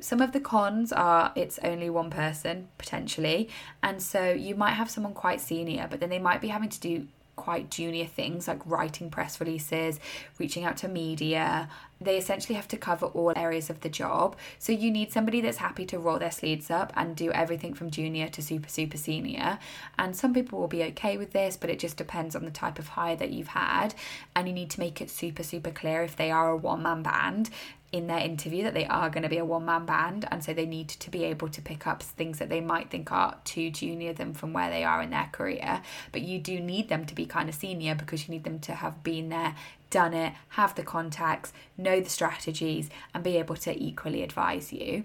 Some 0.00 0.20
of 0.20 0.32
the 0.32 0.40
cons 0.40 0.92
are 0.92 1.32
it's 1.34 1.58
only 1.62 1.88
one 1.88 2.10
person 2.10 2.68
potentially. 2.78 3.48
And 3.82 4.02
so 4.02 4.30
you 4.30 4.54
might 4.54 4.72
have 4.72 4.90
someone 4.90 5.14
quite 5.14 5.40
senior 5.40 5.86
but 5.90 6.00
then 6.00 6.10
they 6.10 6.18
might 6.18 6.40
be 6.40 6.48
having 6.48 6.68
to 6.68 6.80
do 6.80 7.08
quite 7.36 7.70
junior 7.70 8.06
things 8.06 8.48
like 8.48 8.60
writing 8.66 9.10
press 9.10 9.40
releases, 9.40 10.00
reaching 10.38 10.64
out 10.64 10.76
to 10.78 10.88
media. 10.88 11.68
They 12.04 12.16
essentially 12.16 12.54
have 12.54 12.68
to 12.68 12.76
cover 12.76 13.06
all 13.06 13.32
areas 13.36 13.70
of 13.70 13.80
the 13.80 13.88
job. 13.88 14.36
So 14.58 14.72
you 14.72 14.90
need 14.90 15.12
somebody 15.12 15.40
that's 15.40 15.58
happy 15.58 15.86
to 15.86 15.98
roll 15.98 16.18
their 16.18 16.30
sleeves 16.30 16.70
up 16.70 16.92
and 16.96 17.16
do 17.16 17.32
everything 17.32 17.74
from 17.74 17.90
junior 17.90 18.28
to 18.28 18.42
super, 18.42 18.68
super 18.68 18.96
senior. 18.96 19.58
And 19.98 20.14
some 20.14 20.34
people 20.34 20.58
will 20.58 20.68
be 20.68 20.84
okay 20.84 21.16
with 21.16 21.32
this, 21.32 21.56
but 21.56 21.70
it 21.70 21.78
just 21.78 21.96
depends 21.96 22.36
on 22.36 22.44
the 22.44 22.50
type 22.50 22.78
of 22.78 22.88
hire 22.88 23.16
that 23.16 23.30
you've 23.30 23.48
had. 23.48 23.94
And 24.36 24.46
you 24.46 24.54
need 24.54 24.70
to 24.70 24.80
make 24.80 25.00
it 25.00 25.10
super, 25.10 25.42
super 25.42 25.70
clear 25.70 26.02
if 26.02 26.16
they 26.16 26.30
are 26.30 26.50
a 26.50 26.56
one 26.56 26.82
man 26.82 27.02
band 27.02 27.50
in 27.94 28.08
their 28.08 28.18
interview 28.18 28.64
that 28.64 28.74
they 28.74 28.86
are 28.86 29.08
going 29.08 29.22
to 29.22 29.28
be 29.28 29.38
a 29.38 29.44
one 29.44 29.64
man 29.64 29.86
band 29.86 30.26
and 30.32 30.42
so 30.42 30.52
they 30.52 30.66
need 30.66 30.88
to 30.88 31.10
be 31.12 31.22
able 31.22 31.48
to 31.48 31.62
pick 31.62 31.86
up 31.86 32.02
things 32.02 32.40
that 32.40 32.48
they 32.48 32.60
might 32.60 32.90
think 32.90 33.12
are 33.12 33.36
too 33.44 33.70
junior 33.70 34.12
them 34.12 34.34
from 34.34 34.52
where 34.52 34.68
they 34.68 34.82
are 34.82 35.00
in 35.00 35.10
their 35.10 35.28
career 35.30 35.80
but 36.10 36.20
you 36.20 36.40
do 36.40 36.58
need 36.58 36.88
them 36.88 37.06
to 37.06 37.14
be 37.14 37.24
kind 37.24 37.48
of 37.48 37.54
senior 37.54 37.94
because 37.94 38.26
you 38.26 38.34
need 38.34 38.42
them 38.42 38.58
to 38.58 38.72
have 38.72 39.04
been 39.04 39.28
there 39.28 39.54
done 39.94 40.12
it 40.12 40.32
have 40.48 40.74
the 40.74 40.82
contacts 40.82 41.52
know 41.78 42.00
the 42.00 42.10
strategies 42.10 42.90
and 43.14 43.22
be 43.22 43.36
able 43.36 43.54
to 43.54 43.72
equally 43.80 44.24
advise 44.24 44.72
you 44.72 45.04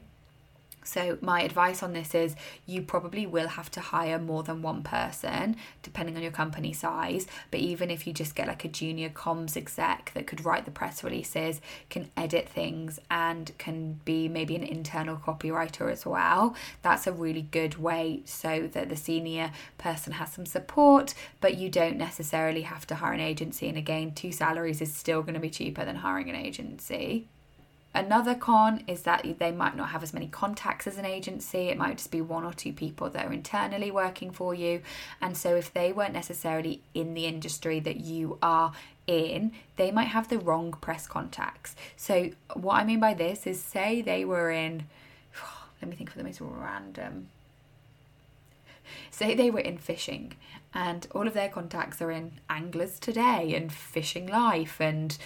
so, 0.89 1.19
my 1.21 1.41
advice 1.43 1.83
on 1.83 1.93
this 1.93 2.15
is 2.15 2.35
you 2.65 2.81
probably 2.81 3.27
will 3.27 3.47
have 3.47 3.69
to 3.71 3.79
hire 3.79 4.17
more 4.17 4.41
than 4.41 4.63
one 4.63 4.81
person 4.81 5.55
depending 5.83 6.15
on 6.15 6.23
your 6.23 6.31
company 6.31 6.73
size. 6.73 7.27
But 7.51 7.59
even 7.59 7.91
if 7.91 8.07
you 8.07 8.13
just 8.13 8.33
get 8.33 8.47
like 8.47 8.65
a 8.65 8.67
junior 8.67 9.09
comms 9.09 9.55
exec 9.55 10.11
that 10.15 10.25
could 10.25 10.43
write 10.43 10.65
the 10.65 10.71
press 10.71 11.03
releases, 11.03 11.61
can 11.89 12.09
edit 12.17 12.49
things, 12.49 12.99
and 13.11 13.55
can 13.59 13.99
be 14.03 14.27
maybe 14.27 14.55
an 14.55 14.63
internal 14.63 15.17
copywriter 15.17 15.91
as 15.91 16.05
well, 16.07 16.55
that's 16.81 17.05
a 17.05 17.11
really 17.11 17.43
good 17.43 17.77
way 17.77 18.21
so 18.25 18.67
that 18.73 18.89
the 18.89 18.95
senior 18.95 19.51
person 19.77 20.13
has 20.13 20.33
some 20.33 20.45
support, 20.45 21.13
but 21.39 21.55
you 21.57 21.69
don't 21.69 21.97
necessarily 21.97 22.63
have 22.63 22.87
to 22.87 22.95
hire 22.95 23.13
an 23.13 23.19
agency. 23.19 23.69
And 23.69 23.77
again, 23.77 24.13
two 24.13 24.31
salaries 24.31 24.81
is 24.81 24.91
still 24.91 25.21
going 25.21 25.35
to 25.35 25.39
be 25.39 25.51
cheaper 25.51 25.85
than 25.85 25.97
hiring 25.97 26.29
an 26.29 26.35
agency. 26.35 27.27
Another 27.93 28.35
con 28.35 28.83
is 28.87 29.01
that 29.01 29.25
they 29.39 29.51
might 29.51 29.75
not 29.75 29.89
have 29.89 30.03
as 30.03 30.13
many 30.13 30.27
contacts 30.27 30.85
as 30.85 30.97
an 30.97 31.05
agency. 31.05 31.69
It 31.69 31.77
might 31.77 31.97
just 31.97 32.11
be 32.11 32.21
one 32.21 32.43
or 32.43 32.53
two 32.53 32.71
people 32.71 33.09
that 33.09 33.25
are 33.25 33.33
internally 33.33 33.89
working 33.89 34.31
for 34.31 34.53
you. 34.53 34.81
And 35.19 35.35
so, 35.35 35.55
if 35.55 35.73
they 35.73 35.91
weren't 35.91 36.13
necessarily 36.13 36.81
in 36.93 37.15
the 37.15 37.25
industry 37.25 37.79
that 37.79 37.99
you 37.99 38.37
are 38.43 38.73
in, 39.07 39.53
they 39.75 39.89
might 39.89 40.09
have 40.09 40.29
the 40.29 40.37
wrong 40.37 40.71
press 40.79 41.07
contacts. 41.07 41.75
So, 41.97 42.29
what 42.53 42.75
I 42.75 42.83
mean 42.83 42.99
by 42.99 43.15
this 43.15 43.47
is 43.47 43.61
say 43.61 44.01
they 44.01 44.23
were 44.23 44.51
in, 44.51 44.83
let 45.81 45.89
me 45.89 45.95
think 45.95 46.11
for 46.11 46.19
the 46.19 46.23
most 46.23 46.41
random. 46.41 47.29
Say 49.09 49.33
they 49.33 49.49
were 49.49 49.59
in 49.59 49.77
fishing 49.77 50.33
and 50.73 51.07
all 51.11 51.27
of 51.27 51.33
their 51.33 51.49
contacts 51.49 52.01
are 52.01 52.11
in 52.11 52.33
Anglers 52.49 52.99
Today 52.99 53.53
and 53.55 53.71
Fishing 53.71 54.27
Life 54.27 54.79
and 54.79 55.17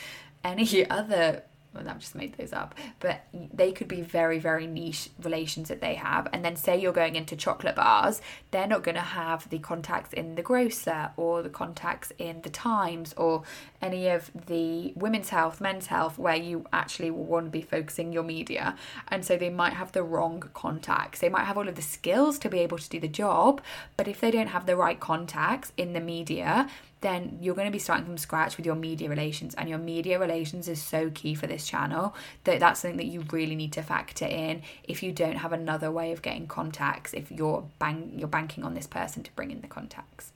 any 0.43 0.89
other 0.89 1.43
well, 1.73 1.87
I've 1.89 1.99
just 1.99 2.15
made 2.15 2.33
those 2.37 2.53
up, 2.53 2.75
but 2.99 3.21
they 3.31 3.71
could 3.71 3.87
be 3.87 4.01
very, 4.01 4.39
very 4.39 4.67
niche 4.67 5.09
relations 5.21 5.69
that 5.69 5.81
they 5.81 5.95
have. 5.95 6.27
And 6.31 6.45
then, 6.45 6.55
say 6.55 6.79
you're 6.79 6.93
going 6.93 7.15
into 7.15 7.35
chocolate 7.35 7.75
bars, 7.75 8.21
they're 8.51 8.67
not 8.67 8.83
going 8.83 8.95
to 8.95 9.01
have 9.01 9.49
the 9.49 9.59
contacts 9.59 10.13
in 10.13 10.35
the 10.35 10.41
grocer 10.41 11.11
or 11.17 11.41
the 11.41 11.49
contacts 11.49 12.11
in 12.17 12.41
the 12.41 12.49
Times 12.49 13.13
or 13.17 13.43
any 13.81 14.07
of 14.07 14.31
the 14.47 14.93
women's 14.95 15.29
health, 15.29 15.59
men's 15.59 15.87
health, 15.87 16.17
where 16.17 16.35
you 16.35 16.65
actually 16.71 17.11
want 17.11 17.47
to 17.47 17.51
be 17.51 17.61
focusing 17.61 18.13
your 18.13 18.23
media. 18.23 18.75
And 19.07 19.25
so, 19.25 19.37
they 19.37 19.49
might 19.49 19.73
have 19.73 19.91
the 19.91 20.03
wrong 20.03 20.43
contacts. 20.53 21.19
They 21.19 21.29
might 21.29 21.45
have 21.45 21.57
all 21.57 21.67
of 21.67 21.75
the 21.75 21.81
skills 21.81 22.37
to 22.39 22.49
be 22.49 22.59
able 22.59 22.77
to 22.77 22.89
do 22.89 22.99
the 22.99 23.07
job, 23.07 23.61
but 23.97 24.07
if 24.07 24.21
they 24.21 24.31
don't 24.31 24.47
have 24.47 24.65
the 24.65 24.75
right 24.75 24.99
contacts 24.99 25.71
in 25.77 25.93
the 25.93 25.99
media, 25.99 26.69
then 27.03 27.37
you're 27.41 27.53
going 27.53 27.67
to 27.67 27.71
be 27.71 27.79
starting 27.79 28.05
from 28.05 28.17
scratch 28.17 28.57
with 28.57 28.65
your 28.65 28.75
media 28.75 29.07
relations 29.09 29.53
and 29.55 29.69
your 29.69 29.77
media 29.77 30.17
relations 30.17 30.67
is 30.67 30.81
so 30.81 31.11
key 31.11 31.35
for 31.35 31.45
this 31.45 31.67
channel 31.67 32.15
that 32.45 32.59
that's 32.59 32.79
something 32.79 32.97
that 32.97 33.05
you 33.05 33.23
really 33.31 33.55
need 33.55 33.73
to 33.73 33.83
factor 33.83 34.25
in 34.25 34.61
if 34.85 35.03
you 35.03 35.11
don't 35.11 35.35
have 35.35 35.53
another 35.53 35.91
way 35.91 36.11
of 36.11 36.21
getting 36.21 36.47
contacts 36.47 37.13
if 37.13 37.31
you're 37.31 37.63
bang 37.77 38.11
you're 38.15 38.27
banking 38.27 38.63
on 38.63 38.73
this 38.73 38.87
person 38.87 39.21
to 39.21 39.31
bring 39.33 39.51
in 39.51 39.61
the 39.61 39.67
contacts 39.67 40.31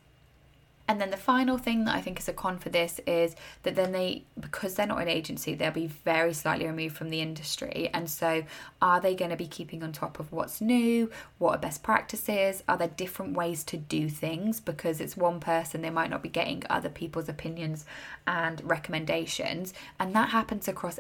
and 0.88 1.02
then 1.02 1.10
the 1.10 1.18
final 1.18 1.58
thing 1.58 1.86
that 1.86 1.96
I 1.96 2.02
think 2.02 2.20
is 2.20 2.30
a 2.30 2.34
con 2.34 2.58
for 2.58 2.70
this 2.70 3.00
is 3.06 3.36
that 3.64 3.76
then 3.76 3.92
they, 3.92 4.24
because 4.40 4.76
they're 4.76 4.88
not 4.88 5.02
an 5.02 5.10
agency, 5.10 5.54
they'll 5.54 5.72
be 5.72 5.88
very 5.88 6.34
slightly 6.34 6.66
removed 6.66 6.96
from 6.96 7.10
the 7.10 7.22
industry. 7.22 7.90
And 7.94 8.10
so, 8.10 8.44
are 8.82 9.02
they 9.02 9.14
going 9.14 9.32
to 9.32 9.38
be 9.38 9.48
keeping 9.48 9.84
on 9.84 9.92
top 9.92 10.20
of 10.20 10.32
what's 10.32 10.62
new? 10.62 11.12
What 11.40 11.56
are 11.56 11.60
best 11.60 11.84
practices? 11.84 12.64
Are 12.68 12.78
there 12.78 12.88
different 12.88 13.36
ways 13.36 13.64
to 13.66 13.78
do 13.78 14.10
things? 14.10 14.60
Because 14.60 15.02
it's 15.02 15.18
one 15.18 15.40
person, 15.40 15.82
they 15.82 15.90
might 15.90 16.10
not 16.10 16.24
be 16.24 16.30
getting 16.30 16.64
other 16.70 16.90
people's 16.90 17.28
opinions 17.28 17.86
and 18.26 18.62
recommendations. 18.64 19.74
And 20.00 20.16
that 20.16 20.30
happens 20.30 20.68
across 20.68 21.00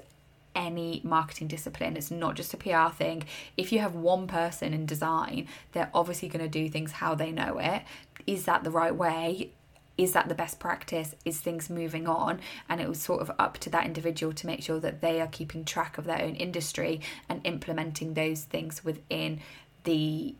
any 0.57 0.99
marketing 1.03 1.47
discipline. 1.47 1.95
It's 1.95 2.11
not 2.11 2.35
just 2.35 2.53
a 2.53 2.57
PR 2.57 2.89
thing. 2.93 3.23
If 3.55 3.71
you 3.71 3.79
have 3.79 3.95
one 3.95 4.27
person 4.27 4.73
in 4.73 4.85
design, 4.85 5.47
they're 5.71 5.91
obviously 5.93 6.27
going 6.27 6.43
to 6.43 6.49
do 6.49 6.67
things 6.67 6.93
how 6.93 7.15
they 7.15 7.31
know 7.31 7.59
it. 7.59 7.83
Is 8.25 8.45
that 8.45 8.63
the 8.63 8.71
right 8.71 8.93
way? 8.93 9.51
Is 9.97 10.13
that 10.13 10.29
the 10.29 10.35
best 10.35 10.59
practice? 10.59 11.15
Is 11.25 11.39
things 11.39 11.69
moving 11.69 12.07
on? 12.07 12.39
And 12.69 12.79
it 12.79 12.87
was 12.87 13.01
sort 13.01 13.21
of 13.21 13.31
up 13.39 13.57
to 13.59 13.69
that 13.71 13.85
individual 13.85 14.33
to 14.33 14.47
make 14.47 14.61
sure 14.61 14.79
that 14.79 15.01
they 15.01 15.19
are 15.21 15.27
keeping 15.27 15.65
track 15.65 15.97
of 15.97 16.05
their 16.05 16.21
own 16.21 16.35
industry 16.35 17.01
and 17.27 17.41
implementing 17.43 18.13
those 18.13 18.43
things 18.43 18.83
within 18.85 19.39
the 19.83 20.35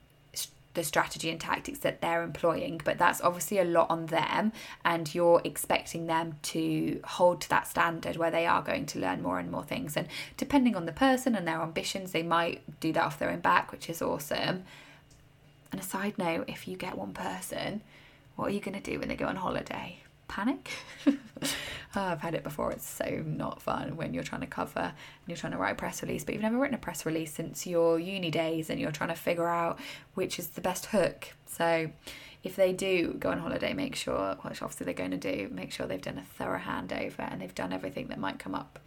the 0.78 0.84
strategy 0.84 1.32
and 1.32 1.42
tactics 1.42 1.80
that 1.80 2.02
they're 2.02 2.22
employing 2.22 2.80
but 2.86 3.00
that's 3.00 3.20
obviously 3.22 3.58
a 3.58 3.64
lot 3.64 3.90
on 3.90 4.06
them 4.06 4.52
and 4.86 5.16
you're 5.16 5.42
expecting 5.44 6.06
them 6.06 6.36
to 6.44 7.02
hold 7.04 7.42
to 7.42 7.50
that 7.50 7.68
standard 7.68 8.16
where 8.16 8.30
they 8.30 8.46
are 8.46 8.62
going 8.62 8.86
to 8.86 9.00
learn 9.00 9.24
more 9.24 9.40
and 9.40 9.50
more 9.50 9.64
things 9.64 9.98
and 9.98 10.08
depending 10.38 10.76
on 10.76 10.86
the 10.86 10.92
person 10.92 11.34
and 11.34 11.48
their 11.48 11.62
ambitions 11.64 12.12
they 12.12 12.22
might 12.22 12.62
do 12.80 12.94
that 12.94 13.04
off 13.04 13.18
their 13.18 13.32
own 13.32 13.40
back 13.40 13.72
which 13.72 13.90
is 13.90 14.04
awesome 14.04 14.64
and 15.72 15.82
a 15.82 15.84
side 15.84 16.16
note 16.16 16.46
if 16.48 16.68
you 16.68 16.78
get 16.78 16.96
one 16.96 17.12
person 17.12 17.82
what 18.38 18.50
are 18.50 18.54
you 18.54 18.62
going 18.62 18.80
to 18.80 18.92
do 18.92 19.00
when 19.00 19.10
they 19.10 19.16
go 19.16 19.26
on 19.26 19.36
holiday? 19.36 20.00
Panic? 20.28 20.70
oh, 21.08 21.16
I've 21.96 22.22
had 22.22 22.36
it 22.36 22.44
before. 22.44 22.72
It's 22.72 22.88
so 22.88 23.24
not 23.26 23.62
fun 23.62 23.98
when 23.98 24.14
you're 24.14 24.24
trying 24.24 24.42
to 24.42 24.48
cover 24.48 24.80
and 24.80 24.94
you're 25.26 25.38
trying 25.38 25.54
to 25.54 25.58
write 25.58 25.72
a 25.72 25.76
press 25.76 26.04
release, 26.04 26.24
but 26.24 26.34
you've 26.34 26.44
never 26.44 26.58
written 26.58 26.76
a 26.76 26.80
press 26.80 27.06
release 27.06 27.34
since 27.34 27.66
your 27.66 28.00
uni 28.00 28.30
days 28.30 28.70
and 28.70 28.80
you're 28.80 28.92
trying 28.92 29.10
to 29.10 29.16
figure 29.16 29.48
out 29.48 29.80
which 30.14 30.38
is 30.38 30.50
the 30.50 30.62
best 30.62 30.88
hook. 30.88 31.30
So, 31.48 31.90
if 32.44 32.56
they 32.56 32.72
do 32.72 33.16
go 33.20 33.32
on 33.32 33.40
holiday, 33.40 33.74
make 33.74 33.96
sure, 33.96 34.38
which 34.44 34.62
obviously 34.62 34.86
they're 34.86 34.94
going 34.94 35.12
to 35.12 35.18
do, 35.18 35.50
make 35.52 35.72
sure 35.72 35.88
they've 35.88 36.00
done 36.00 36.20
a 36.20 36.24
thorough 36.24 36.60
handover 36.60 37.32
and 37.32 37.42
they've 37.42 37.56
done 37.56 37.74
everything 37.74 38.08
that 38.08 38.20
might 38.20 38.38
come 38.38 38.54
up. 38.54 38.80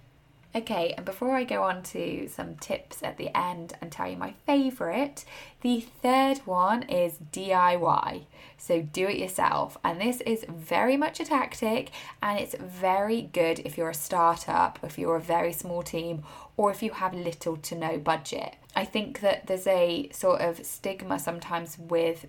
Okay, 0.52 0.94
and 0.96 1.06
before 1.06 1.36
I 1.36 1.44
go 1.44 1.62
on 1.62 1.84
to 1.84 2.26
some 2.26 2.56
tips 2.56 3.04
at 3.04 3.18
the 3.18 3.36
end 3.36 3.74
and 3.80 3.92
tell 3.92 4.10
you 4.10 4.16
my 4.16 4.34
favourite, 4.46 5.24
the 5.60 5.80
third 5.80 6.38
one 6.38 6.82
is 6.82 7.18
DIY. 7.32 8.24
So 8.58 8.82
do 8.82 9.06
it 9.06 9.18
yourself. 9.18 9.78
And 9.84 10.00
this 10.00 10.20
is 10.22 10.44
very 10.48 10.96
much 10.96 11.20
a 11.20 11.24
tactic 11.24 11.92
and 12.20 12.36
it's 12.36 12.56
very 12.56 13.22
good 13.22 13.60
if 13.60 13.78
you're 13.78 13.90
a 13.90 13.94
startup, 13.94 14.80
if 14.82 14.98
you're 14.98 15.14
a 15.14 15.20
very 15.20 15.52
small 15.52 15.84
team, 15.84 16.24
or 16.56 16.72
if 16.72 16.82
you 16.82 16.90
have 16.90 17.14
little 17.14 17.56
to 17.56 17.76
no 17.76 17.96
budget. 17.96 18.56
I 18.74 18.84
think 18.84 19.20
that 19.20 19.46
there's 19.46 19.68
a 19.68 20.08
sort 20.10 20.40
of 20.40 20.66
stigma 20.66 21.20
sometimes 21.20 21.78
with 21.78 22.26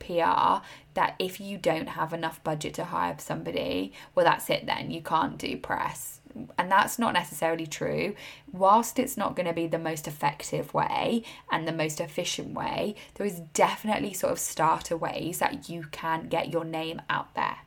PR 0.00 0.64
that 0.94 1.14
if 1.20 1.40
you 1.40 1.56
don't 1.56 1.90
have 1.90 2.12
enough 2.12 2.42
budget 2.42 2.74
to 2.74 2.84
hire 2.86 3.14
somebody, 3.18 3.92
well, 4.16 4.26
that's 4.26 4.50
it 4.50 4.66
then. 4.66 4.90
You 4.90 5.02
can't 5.02 5.38
do 5.38 5.56
press 5.56 6.19
and 6.58 6.70
that's 6.70 6.98
not 6.98 7.12
necessarily 7.14 7.66
true. 7.66 8.14
Whilst 8.52 8.98
it's 8.98 9.16
not 9.16 9.36
going 9.36 9.46
to 9.46 9.52
be 9.52 9.66
the 9.66 9.78
most 9.78 10.06
effective 10.06 10.72
way 10.74 11.22
and 11.50 11.66
the 11.66 11.72
most 11.72 12.00
efficient 12.00 12.54
way, 12.54 12.94
there 13.14 13.26
is 13.26 13.40
definitely 13.54 14.12
sort 14.12 14.32
of 14.32 14.38
starter 14.38 14.96
ways 14.96 15.38
that 15.38 15.68
you 15.68 15.86
can 15.90 16.28
get 16.28 16.52
your 16.52 16.64
name 16.64 17.02
out 17.08 17.34
there. 17.34 17.58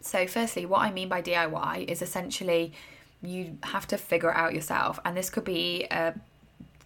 So, 0.00 0.26
firstly, 0.26 0.66
what 0.66 0.80
I 0.80 0.90
mean 0.90 1.08
by 1.08 1.22
DIY 1.22 1.88
is 1.88 2.02
essentially 2.02 2.72
you 3.22 3.58
have 3.62 3.86
to 3.88 3.96
figure 3.96 4.30
it 4.30 4.36
out 4.36 4.54
yourself, 4.54 4.98
and 5.04 5.16
this 5.16 5.30
could 5.30 5.44
be 5.44 5.86
a 5.90 6.14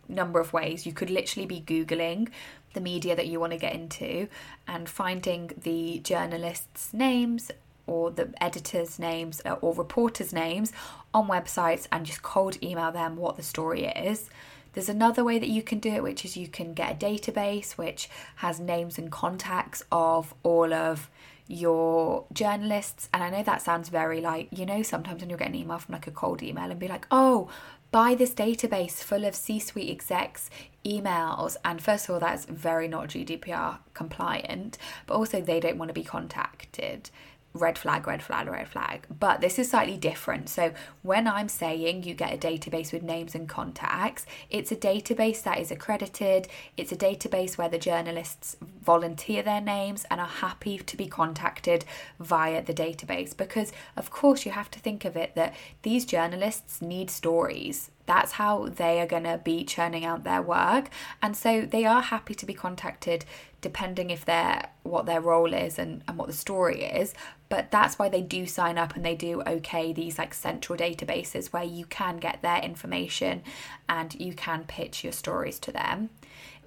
number 0.09 0.38
of 0.38 0.53
ways. 0.53 0.87
You 0.87 0.92
could 0.92 1.11
literally 1.11 1.47
be 1.47 1.61
Googling 1.61 2.29
the 2.75 2.81
media 2.81 3.16
that 3.16 3.27
you 3.27 3.40
want 3.40 3.53
to 3.53 3.59
get 3.59 3.75
into 3.75 4.29
and 4.69 4.88
finding 4.88 5.51
the 5.62 5.99
journalists' 6.01 6.92
names 6.92 7.51
or 7.87 8.11
the 8.11 8.33
editors' 8.40 8.99
names 8.99 9.42
uh, 9.44 9.57
or 9.61 9.75
reporters' 9.75 10.33
names 10.33 10.72
on 11.14 11.29
websites 11.29 11.87
and 11.92 12.07
just 12.07 12.22
cold 12.22 12.62
email 12.62 12.92
them 12.92 13.16
what 13.16 13.37
the 13.37 13.42
story 13.42 13.85
is. 13.87 14.29
There's 14.72 14.88
another 14.90 15.25
way 15.25 15.38
that 15.38 15.49
you 15.49 15.62
can 15.62 15.79
do 15.79 15.90
it, 15.90 16.03
which 16.03 16.25
is 16.25 16.37
you 16.37 16.49
can 16.49 16.75
get 16.75 16.92
a 16.92 17.07
database 17.07 17.72
which 17.72 18.11
has 18.37 18.61
names 18.61 18.99
and 18.99 19.11
contacts 19.11 19.83
of 19.90 20.35
all 20.42 20.75
of 20.75 21.09
your 21.49 22.27
journalists. 22.33 23.09
And 23.14 23.22
I 23.22 23.31
know 23.31 23.42
that 23.42 23.62
sounds 23.62 23.88
very 23.88 24.20
like, 24.20 24.49
you 24.51 24.66
know, 24.66 24.83
sometimes 24.83 25.20
when 25.20 25.31
you'll 25.31 25.38
get 25.38 25.49
an 25.49 25.55
email 25.55 25.79
from 25.79 25.94
like 25.94 26.07
a 26.07 26.11
cold 26.11 26.42
email 26.42 26.70
and 26.70 26.79
be 26.79 26.88
like, 26.88 27.07
oh, 27.11 27.49
buy 27.90 28.14
this 28.14 28.35
database 28.35 29.03
full 29.03 29.25
of 29.25 29.35
C 29.35 29.59
suite 29.59 29.90
execs 29.90 30.51
emails. 30.85 31.57
And 31.64 31.81
first 31.81 32.09
of 32.09 32.14
all, 32.14 32.20
that's 32.20 32.44
very 32.44 32.88
not 32.88 33.09
GDPR 33.09 33.79
compliant, 33.94 34.77
but 35.07 35.14
also 35.14 35.40
they 35.40 35.61
don't 35.61 35.79
want 35.79 35.88
to 35.88 35.94
be 35.94 36.05
contacted 36.05 37.11
red 37.57 37.79
flag, 37.79 38.07
red 38.07 38.23
flag, 38.23 38.49
red 38.49 38.69
flag. 38.69 39.07
But 39.19 39.40
this 39.40 39.59
is 39.59 39.71
slightly 39.71 39.97
different. 39.97 40.49
So 40.49 40.73
when 41.03 41.27
I'm 41.27 41.49
saying 41.49 42.05
you 42.05 42.14
get 42.14 42.33
a 42.33 42.38
database 42.38 42.92
with 42.92 43.03
names 43.03 43.35
and 43.35 43.49
contacts, 43.49 44.27
it's 44.51 44.71
a 44.71 44.77
database 44.77 45.42
that 45.42 45.59
is 45.59 45.71
accredited. 45.71 46.49
It's 46.77 46.92
a 46.92 46.97
database 46.97 47.59
where 47.59 47.69
the 47.69 47.79
journalists 47.79 48.57
volunteer 48.87 49.42
their 49.42 49.61
names 49.61 50.07
and 50.11 50.20
are 50.20 50.27
happy 50.27 50.79
to 50.79 50.96
be 50.96 51.07
contacted 51.07 51.85
via 52.18 52.62
the 52.62 52.72
database. 52.72 53.37
Because, 53.37 53.72
of 53.96 54.11
course, 54.11 54.46
you 54.46 54.53
have 54.53 54.70
to 54.70 54.79
think 54.79 55.05
of 55.05 55.16
it 55.16 55.35
that 55.35 55.55
these 55.83 56.07
journalists 56.07 56.81
need 56.81 57.11
stories. 57.11 57.90
That's 58.07 58.33
how 58.33 58.68
they 58.68 59.01
are 59.01 59.07
going 59.07 59.25
to 59.25 59.40
be 59.42 59.64
churning 59.64 60.05
out 60.05 60.22
their 60.22 60.40
work. 60.40 60.90
And 61.20 61.37
so 61.37 61.62
they 61.62 61.85
are 61.85 62.01
happy 62.01 62.35
to 62.37 62.46
be 62.46 62.55
contacted 62.55 63.25
depending 63.61 64.11
if 64.11 64.25
they're 64.25 64.68
what 64.85 65.07
their 65.07 65.20
role 65.20 65.53
is 65.53 65.77
and, 65.77 66.05
and 66.07 66.16
what 66.16 66.29
the 66.29 66.33
story 66.33 66.85
is. 66.85 67.14
But 67.49 67.72
that's 67.72 67.99
why 67.99 68.09
they 68.09 68.22
do 68.22 68.46
sign 68.46 68.79
up 68.79 68.94
and 68.94 69.05
they 69.05 69.16
do 69.16 69.42
okay 69.42 69.92
these 69.92 70.18
like 70.18 70.35
central 70.35 70.79
databases 70.79 71.53
where 71.53 71.64
you 71.64 71.85
can 71.87 72.18
get 72.18 72.42
their 72.42 72.61
information 72.61 73.42
and 73.88 74.14
you 74.20 74.35
can 74.35 74.64
pitch 74.68 75.03
your 75.03 75.12
stories 75.12 75.59
to 75.61 75.72
them 75.72 76.11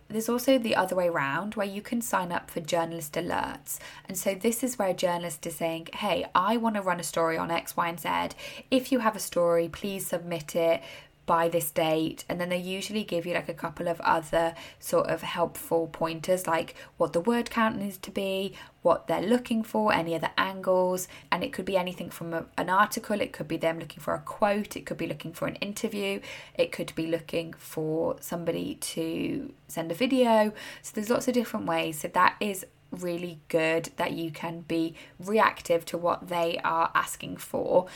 there's 0.09 0.29
also 0.29 0.57
the 0.57 0.75
other 0.75 0.95
way 0.95 1.07
around 1.07 1.55
where 1.55 1.67
you 1.67 1.81
can 1.81 2.01
sign 2.01 2.31
up 2.31 2.49
for 2.49 2.59
journalist 2.59 3.13
alerts. 3.13 3.77
And 4.07 4.17
so 4.17 4.33
this 4.33 4.63
is 4.63 4.77
where 4.77 4.89
a 4.89 4.93
journalist 4.93 5.45
is 5.45 5.55
saying, 5.55 5.89
Hey, 5.93 6.25
I 6.33 6.57
want 6.57 6.75
to 6.75 6.81
run 6.81 6.99
a 6.99 7.03
story 7.03 7.37
on 7.37 7.51
X, 7.51 7.77
Y, 7.77 7.87
and 7.87 7.99
Z. 7.99 8.35
If 8.71 8.91
you 8.91 8.99
have 8.99 9.15
a 9.15 9.19
story, 9.19 9.69
please 9.69 10.07
submit 10.07 10.55
it 10.55 10.81
by 11.29 11.47
this 11.47 11.69
date 11.69 12.25
and 12.27 12.41
then 12.41 12.49
they 12.49 12.57
usually 12.57 13.03
give 13.03 13.23
you 13.23 13.35
like 13.35 13.47
a 13.47 13.53
couple 13.53 13.87
of 13.87 14.01
other 14.01 14.55
sort 14.79 15.05
of 15.05 15.21
helpful 15.21 15.85
pointers 15.85 16.47
like 16.47 16.73
what 16.97 17.13
the 17.13 17.21
word 17.21 17.51
count 17.51 17.77
needs 17.77 17.99
to 17.99 18.09
be 18.09 18.51
what 18.81 19.05
they're 19.05 19.21
looking 19.21 19.61
for 19.61 19.93
any 19.93 20.15
other 20.15 20.31
angles 20.39 21.07
and 21.31 21.43
it 21.43 21.53
could 21.53 21.65
be 21.65 21.77
anything 21.77 22.09
from 22.09 22.33
a, 22.33 22.45
an 22.57 22.67
article 22.67 23.21
it 23.21 23.31
could 23.31 23.47
be 23.47 23.57
them 23.57 23.77
looking 23.77 23.99
for 23.99 24.15
a 24.15 24.19
quote 24.19 24.75
it 24.75 24.87
could 24.87 24.97
be 24.97 25.05
looking 25.05 25.31
for 25.31 25.47
an 25.47 25.53
interview 25.57 26.19
it 26.55 26.71
could 26.71 26.91
be 26.95 27.05
looking 27.05 27.53
for 27.53 28.15
somebody 28.19 28.73
to 28.75 29.53
send 29.69 29.91
a 29.91 29.95
video. 29.95 30.51
So 30.81 30.91
there's 30.95 31.09
lots 31.09 31.27
of 31.27 31.33
different 31.33 31.65
ways. 31.65 31.99
So 31.99 32.07
that 32.09 32.35
is 32.39 32.65
really 32.91 33.39
good 33.47 33.91
that 33.97 34.13
you 34.13 34.31
can 34.31 34.61
be 34.61 34.95
reactive 35.19 35.85
to 35.85 35.97
what 35.97 36.29
they 36.29 36.59
are 36.63 36.91
asking 36.95 37.37
for. 37.37 37.87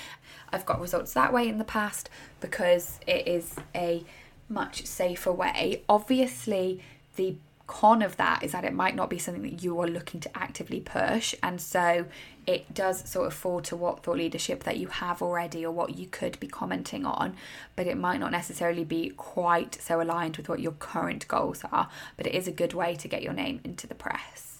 I've 0.52 0.66
got 0.66 0.82
results 0.82 1.14
that 1.14 1.34
way 1.34 1.48
in 1.48 1.58
the 1.58 1.64
past 1.64 2.10
because 2.40 3.00
it 3.08 3.28
is 3.28 3.56
a 3.74 4.04
much 4.50 4.86
safer 4.86 5.32
way. 5.32 5.84
Obviously, 5.90 6.82
the 7.16 7.36
con 7.66 8.02
of 8.02 8.18
that 8.18 8.44
is 8.44 8.52
that 8.52 8.66
it 8.66 8.74
might 8.74 8.96
not 8.96 9.10
be 9.10 9.18
something 9.18 9.42
that 9.44 9.64
you 9.64 9.80
are 9.80 9.88
looking 9.88 10.20
to 10.20 10.38
actively 10.38 10.82
push 10.82 11.34
and 11.42 11.62
so 11.62 12.06
it 12.46 12.74
does 12.74 13.10
sort 13.10 13.26
of 13.26 13.34
fall 13.34 13.62
to 13.62 13.76
what 13.76 14.04
thought 14.04 14.18
leadership 14.18 14.64
that 14.64 14.76
you 14.76 14.88
have 14.88 15.22
already 15.22 15.66
or 15.66 15.72
what 15.72 15.98
you 15.98 16.06
could 16.06 16.38
be 16.42 16.48
commenting 16.48 17.06
on 17.06 17.34
but 17.78 17.88
it 17.88 17.98
might 17.98 18.20
not 18.20 18.32
necessarily 18.32 18.84
be 18.84 19.10
quite 19.12 19.82
so 19.82 20.02
aligned 20.02 20.36
with 20.36 20.50
what 20.50 20.60
your 20.60 20.74
current 20.74 21.26
goals 21.30 21.64
are 21.72 21.88
but 22.18 22.28
it 22.28 22.36
is 22.36 22.50
a 22.50 22.52
good 22.52 22.74
way 22.74 22.96
to 22.96 23.08
get 23.08 23.24
your 23.24 23.34
name 23.34 23.62
into 23.64 23.88
the 23.88 23.96
press 23.96 24.53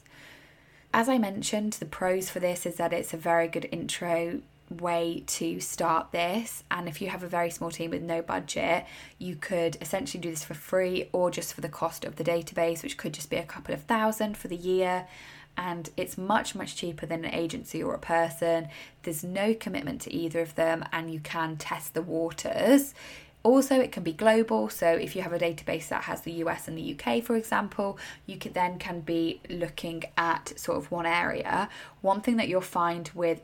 as 0.94 1.10
i 1.10 1.18
mentioned 1.18 1.74
the 1.74 1.86
pros 1.86 2.30
for 2.30 2.40
this 2.40 2.66
is 2.66 2.76
that 2.76 2.94
it's 2.94 3.14
a 3.14 3.18
very 3.18 3.48
good 3.48 3.68
intro 3.72 4.42
way 4.70 5.24
to 5.28 5.60
start 5.60 6.12
this. 6.12 6.64
And 6.72 6.88
if 6.88 7.02
you 7.02 7.10
have 7.10 7.24
a 7.24 7.28
very 7.28 7.50
small 7.50 7.72
team 7.72 7.92
with 7.92 8.02
no 8.02 8.22
budget, 8.22 8.86
you 9.18 9.36
could 9.36 9.78
essentially 9.82 10.22
do 10.22 10.30
this 10.30 10.44
for 10.44 10.54
free 10.54 11.10
or 11.12 11.32
just 11.32 11.54
for 11.54 11.62
the 11.62 11.70
cost 11.70 12.06
of 12.06 12.16
the 12.16 12.24
database, 12.24 12.84
which 12.84 12.98
could 12.98 13.14
just 13.14 13.30
be 13.30 13.38
a 13.38 13.44
couple 13.44 13.74
of 13.74 13.84
thousand 13.84 14.38
for 14.38 14.48
the 14.48 14.56
year. 14.56 15.08
And 15.56 15.90
it's 15.96 16.18
much, 16.18 16.56
much 16.56 16.76
cheaper 16.76 17.06
than 17.06 17.24
an 17.24 17.34
agency 17.34 17.84
or 17.84 17.94
a 17.94 18.00
person. 18.00 18.70
There's 19.04 19.24
no 19.24 19.54
commitment 19.54 20.02
to 20.02 20.14
either 20.14 20.40
of 20.40 20.56
them, 20.56 20.84
and 20.92 21.14
you 21.14 21.20
can 21.20 21.58
test 21.58 21.94
the 21.94 22.02
waters. 22.02 22.96
Also, 23.44 23.80
it 23.80 23.92
can 23.92 24.04
be 24.04 24.14
global. 24.14 24.70
So, 24.70 24.88
if 24.88 25.16
you 25.16 25.22
have 25.22 25.34
a 25.34 25.40
database 25.40 25.90
that 25.90 26.04
has 26.04 26.22
the 26.22 26.32
US 26.44 26.68
and 26.68 26.78
the 26.78 26.98
UK, 26.98 27.22
for 27.22 27.36
example, 27.36 27.98
you 28.26 28.38
could 28.38 28.54
then 28.54 28.80
can 28.80 29.02
be 29.02 29.42
looking 29.50 30.04
at 30.18 30.58
sort 30.58 30.78
of 30.78 30.90
one 30.92 31.06
area. 31.06 31.70
One 32.02 32.22
thing 32.22 32.38
that 32.38 32.48
you'll 32.48 32.62
find 32.62 33.10
with 33.14 33.42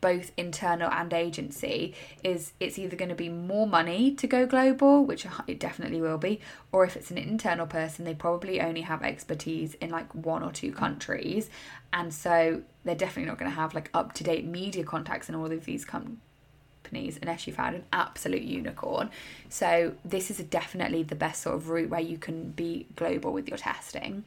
both 0.00 0.32
internal 0.36 0.90
and 0.90 1.12
agency 1.12 1.94
is 2.22 2.52
it's 2.60 2.78
either 2.78 2.96
going 2.96 3.08
to 3.08 3.14
be 3.14 3.28
more 3.28 3.66
money 3.66 4.12
to 4.14 4.26
go 4.26 4.46
global 4.46 5.04
which 5.04 5.26
it 5.46 5.58
definitely 5.58 6.00
will 6.00 6.18
be 6.18 6.40
or 6.72 6.84
if 6.84 6.96
it's 6.96 7.10
an 7.10 7.18
internal 7.18 7.66
person 7.66 8.04
they 8.04 8.14
probably 8.14 8.60
only 8.60 8.82
have 8.82 9.02
expertise 9.02 9.74
in 9.74 9.90
like 9.90 10.12
one 10.14 10.42
or 10.42 10.52
two 10.52 10.72
countries 10.72 11.50
and 11.92 12.12
so 12.12 12.62
they're 12.84 12.94
definitely 12.94 13.28
not 13.28 13.38
going 13.38 13.50
to 13.50 13.54
have 13.54 13.74
like 13.74 13.90
up 13.94 14.12
to 14.12 14.24
date 14.24 14.44
media 14.44 14.84
contacts 14.84 15.28
in 15.28 15.34
all 15.34 15.50
of 15.50 15.64
these 15.64 15.84
companies 16.88 17.18
unless 17.20 17.46
you 17.46 17.52
found 17.52 17.76
an 17.76 17.84
absolute 17.92 18.42
unicorn 18.42 19.10
so 19.48 19.92
this 20.04 20.30
is 20.30 20.38
definitely 20.38 21.02
the 21.02 21.14
best 21.14 21.42
sort 21.42 21.56
of 21.56 21.68
route 21.68 21.90
where 21.90 22.00
you 22.00 22.18
can 22.18 22.50
be 22.50 22.86
global 22.96 23.32
with 23.32 23.48
your 23.48 23.58
testing 23.58 24.24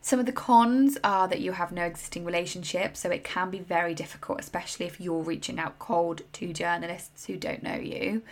some 0.00 0.20
of 0.20 0.26
the 0.26 0.32
cons 0.32 0.96
are 1.04 1.28
that 1.28 1.40
you 1.40 1.52
have 1.52 1.72
no 1.72 1.82
existing 1.82 2.24
relationship, 2.24 2.96
so 2.96 3.10
it 3.10 3.24
can 3.24 3.50
be 3.50 3.58
very 3.58 3.94
difficult, 3.94 4.40
especially 4.40 4.86
if 4.86 5.00
you're 5.00 5.22
reaching 5.22 5.58
out 5.58 5.78
cold 5.78 6.22
to 6.34 6.52
journalists 6.52 7.26
who 7.26 7.36
don't 7.36 7.62
know 7.62 7.74
you. 7.74 8.22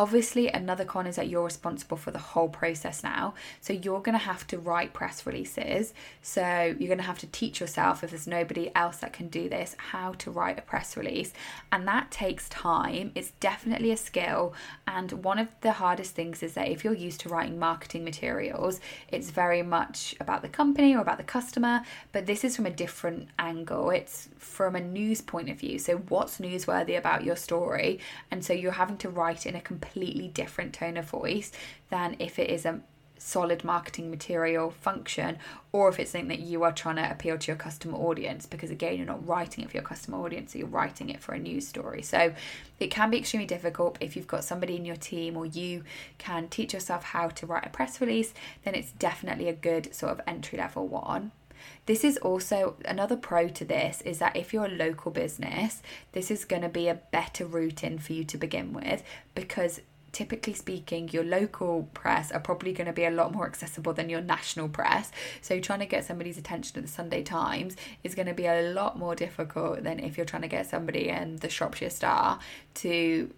Obviously, 0.00 0.48
another 0.48 0.86
con 0.86 1.06
is 1.06 1.16
that 1.16 1.28
you're 1.28 1.44
responsible 1.44 1.98
for 1.98 2.10
the 2.10 2.18
whole 2.18 2.48
process 2.48 3.02
now. 3.02 3.34
So 3.60 3.74
you're 3.74 4.00
going 4.00 4.14
to 4.14 4.24
have 4.24 4.46
to 4.46 4.58
write 4.58 4.94
press 4.94 5.26
releases. 5.26 5.92
So 6.22 6.74
you're 6.78 6.88
going 6.88 6.96
to 6.96 7.04
have 7.04 7.18
to 7.18 7.26
teach 7.26 7.60
yourself, 7.60 8.02
if 8.02 8.08
there's 8.08 8.26
nobody 8.26 8.74
else 8.74 8.96
that 9.00 9.12
can 9.12 9.28
do 9.28 9.50
this, 9.50 9.76
how 9.76 10.12
to 10.12 10.30
write 10.30 10.58
a 10.58 10.62
press 10.62 10.96
release. 10.96 11.34
And 11.70 11.86
that 11.86 12.10
takes 12.10 12.48
time. 12.48 13.12
It's 13.14 13.32
definitely 13.40 13.90
a 13.90 13.96
skill. 13.98 14.54
And 14.86 15.12
one 15.22 15.38
of 15.38 15.48
the 15.60 15.72
hardest 15.72 16.14
things 16.14 16.42
is 16.42 16.54
that 16.54 16.68
if 16.68 16.82
you're 16.82 16.94
used 16.94 17.20
to 17.20 17.28
writing 17.28 17.58
marketing 17.58 18.02
materials, 18.02 18.80
it's 19.08 19.28
very 19.28 19.60
much 19.62 20.14
about 20.18 20.40
the 20.40 20.48
company 20.48 20.94
or 20.94 21.02
about 21.02 21.18
the 21.18 21.24
customer. 21.24 21.82
But 22.12 22.24
this 22.24 22.42
is 22.42 22.56
from 22.56 22.64
a 22.64 22.70
different 22.70 23.28
angle. 23.38 23.90
It's 23.90 24.30
from 24.38 24.76
a 24.76 24.80
news 24.80 25.20
point 25.20 25.50
of 25.50 25.58
view. 25.58 25.78
So, 25.78 25.98
what's 26.08 26.38
newsworthy 26.38 26.96
about 26.96 27.22
your 27.22 27.36
story? 27.36 28.00
And 28.30 28.42
so 28.42 28.54
you're 28.54 28.72
having 28.72 28.96
to 28.96 29.10
write 29.10 29.44
in 29.44 29.54
a 29.54 29.60
completely 29.60 29.89
completely 29.90 30.28
different 30.28 30.72
tone 30.72 30.96
of 30.96 31.04
voice 31.06 31.52
than 31.90 32.16
if 32.18 32.38
it 32.38 32.50
is 32.50 32.64
a 32.64 32.80
solid 33.18 33.62
marketing 33.62 34.10
material 34.10 34.70
function 34.70 35.36
or 35.72 35.90
if 35.90 36.00
it's 36.00 36.12
something 36.12 36.28
that 36.28 36.38
you 36.38 36.62
are 36.62 36.72
trying 36.72 36.96
to 36.96 37.10
appeal 37.10 37.36
to 37.36 37.48
your 37.48 37.56
customer 37.56 37.98
audience 37.98 38.46
because 38.46 38.70
again 38.70 38.96
you're 38.96 39.04
not 39.04 39.26
writing 39.26 39.62
it 39.62 39.70
for 39.70 39.76
your 39.76 39.84
customer 39.84 40.16
audience 40.16 40.52
so 40.52 40.58
you're 40.58 40.66
writing 40.66 41.10
it 41.10 41.20
for 41.20 41.34
a 41.34 41.38
news 41.38 41.68
story. 41.68 42.00
So 42.00 42.32
it 42.78 42.90
can 42.90 43.10
be 43.10 43.18
extremely 43.18 43.46
difficult. 43.46 43.98
If 44.00 44.16
you've 44.16 44.26
got 44.26 44.42
somebody 44.42 44.76
in 44.76 44.86
your 44.86 44.96
team 44.96 45.36
or 45.36 45.44
you 45.44 45.84
can 46.16 46.48
teach 46.48 46.72
yourself 46.72 47.04
how 47.04 47.28
to 47.28 47.46
write 47.46 47.66
a 47.66 47.70
press 47.70 48.00
release 48.00 48.32
then 48.64 48.74
it's 48.74 48.92
definitely 48.92 49.48
a 49.48 49.52
good 49.52 49.94
sort 49.94 50.12
of 50.12 50.22
entry 50.26 50.56
level 50.56 50.88
one 50.88 51.32
this 51.86 52.04
is 52.04 52.16
also 52.18 52.76
another 52.84 53.16
pro 53.16 53.48
to 53.48 53.64
this 53.64 54.00
is 54.02 54.18
that 54.18 54.36
if 54.36 54.52
you're 54.52 54.66
a 54.66 54.68
local 54.68 55.10
business, 55.10 55.82
this 56.12 56.30
is 56.30 56.44
going 56.44 56.62
to 56.62 56.68
be 56.68 56.88
a 56.88 56.94
better 56.94 57.46
route 57.46 57.82
in 57.84 57.98
for 57.98 58.12
you 58.12 58.24
to 58.24 58.38
begin 58.38 58.72
with 58.72 59.02
because 59.34 59.80
typically 60.12 60.54
speaking, 60.54 61.08
your 61.10 61.24
local 61.24 61.88
press 61.94 62.32
are 62.32 62.40
probably 62.40 62.72
going 62.72 62.86
to 62.86 62.92
be 62.92 63.04
a 63.04 63.10
lot 63.10 63.32
more 63.32 63.46
accessible 63.46 63.92
than 63.92 64.08
your 64.08 64.20
national 64.20 64.68
press. 64.68 65.10
So, 65.40 65.60
trying 65.60 65.80
to 65.80 65.86
get 65.86 66.04
somebody's 66.04 66.38
attention 66.38 66.78
at 66.78 66.84
the 66.84 66.90
Sunday 66.90 67.22
Times 67.22 67.76
is 68.02 68.14
going 68.14 68.26
to 68.26 68.34
be 68.34 68.46
a 68.46 68.72
lot 68.72 68.98
more 68.98 69.14
difficult 69.14 69.82
than 69.82 70.00
if 70.00 70.16
you're 70.16 70.26
trying 70.26 70.42
to 70.42 70.48
get 70.48 70.66
somebody 70.66 71.08
in 71.08 71.36
the 71.36 71.48
Shropshire 71.48 71.90
Star 71.90 72.38
to 72.74 73.32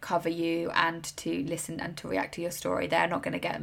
cover 0.00 0.28
you 0.28 0.70
and 0.70 1.04
to 1.16 1.42
listen 1.44 1.80
and 1.80 1.96
to 1.96 2.08
react 2.08 2.34
to 2.34 2.42
your 2.42 2.50
story. 2.50 2.86
They're 2.86 3.08
not 3.08 3.22
going 3.22 3.32
to 3.32 3.38
get 3.38 3.60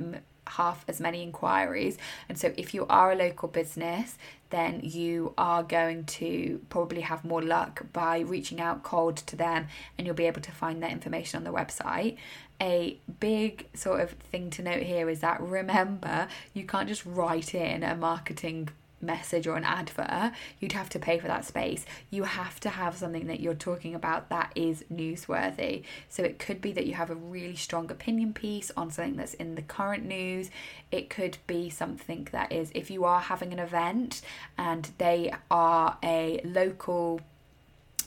half 0.48 0.86
as 0.88 1.00
many 1.00 1.22
inquiries. 1.24 1.98
And 2.30 2.38
so, 2.38 2.54
if 2.58 2.74
you 2.74 2.86
are 2.88 3.12
a 3.12 3.16
local 3.16 3.48
business, 3.48 4.18
then 4.54 4.82
you 4.84 5.34
are 5.36 5.64
going 5.64 6.06
to 6.06 6.62
probably 6.70 7.02
have 7.02 7.26
more 7.26 7.42
luck 7.42 7.86
by 7.92 8.20
reaching 8.20 8.62
out 8.62 8.84
cold 8.84 9.18
to 9.18 9.36
them 9.36 9.68
and 9.98 10.06
you'll 10.06 10.16
be 10.16 10.28
able 10.28 10.42
to 10.42 10.52
find 10.52 10.84
that 10.84 10.92
information 10.92 11.38
on 11.38 11.44
the 11.44 11.60
website. 11.60 12.18
A 12.62 13.00
big 13.20 13.68
sort 13.74 14.02
of 14.02 14.12
thing 14.12 14.52
to 14.52 14.62
note 14.62 14.84
here 14.84 15.10
is 15.10 15.22
that 15.22 15.42
remember, 15.42 16.28
you 16.54 16.66
can't 16.66 16.88
just 16.88 17.04
write 17.04 17.56
in 17.56 17.82
a 17.82 17.96
marketing 17.96 18.70
message 19.04 19.46
or 19.46 19.56
an 19.56 19.64
advert, 19.64 20.32
you'd 20.60 20.72
have 20.72 20.90
to 20.90 21.00
pay 21.00 21.20
for 21.20 21.28
that 21.28 21.46
space. 21.46 21.86
You 22.10 22.24
have 22.24 22.60
to 22.62 22.70
have 22.70 22.98
something 22.98 23.28
that 23.28 23.40
you're 23.40 23.54
talking 23.54 23.94
about 23.94 24.30
that 24.30 24.52
is 24.56 24.84
newsworthy. 24.92 25.84
So 26.10 26.24
it 26.24 26.40
could 26.40 26.62
be 26.62 26.72
that 26.74 26.88
you 26.88 26.94
have 26.94 27.10
a 27.10 27.16
really 27.16 27.56
strong 27.56 27.92
opinion 27.92 28.34
piece 28.34 28.72
on 28.76 28.90
something 28.92 29.18
that's 29.18 29.34
in 29.36 29.56
the 29.56 29.62
current 29.62 30.06
news. 30.06 30.50
It 30.92 31.10
could 31.10 31.38
be 31.48 31.70
something 31.70 32.28
that 32.32 32.52
is, 32.52 32.72
if 32.74 32.90
you 32.90 33.04
are 33.04 33.20
having 33.20 33.54
an 33.54 33.60
event 33.60 34.22
and 34.58 34.90
they 34.98 35.34
are 35.52 35.98
a 36.04 36.42
local 36.44 37.22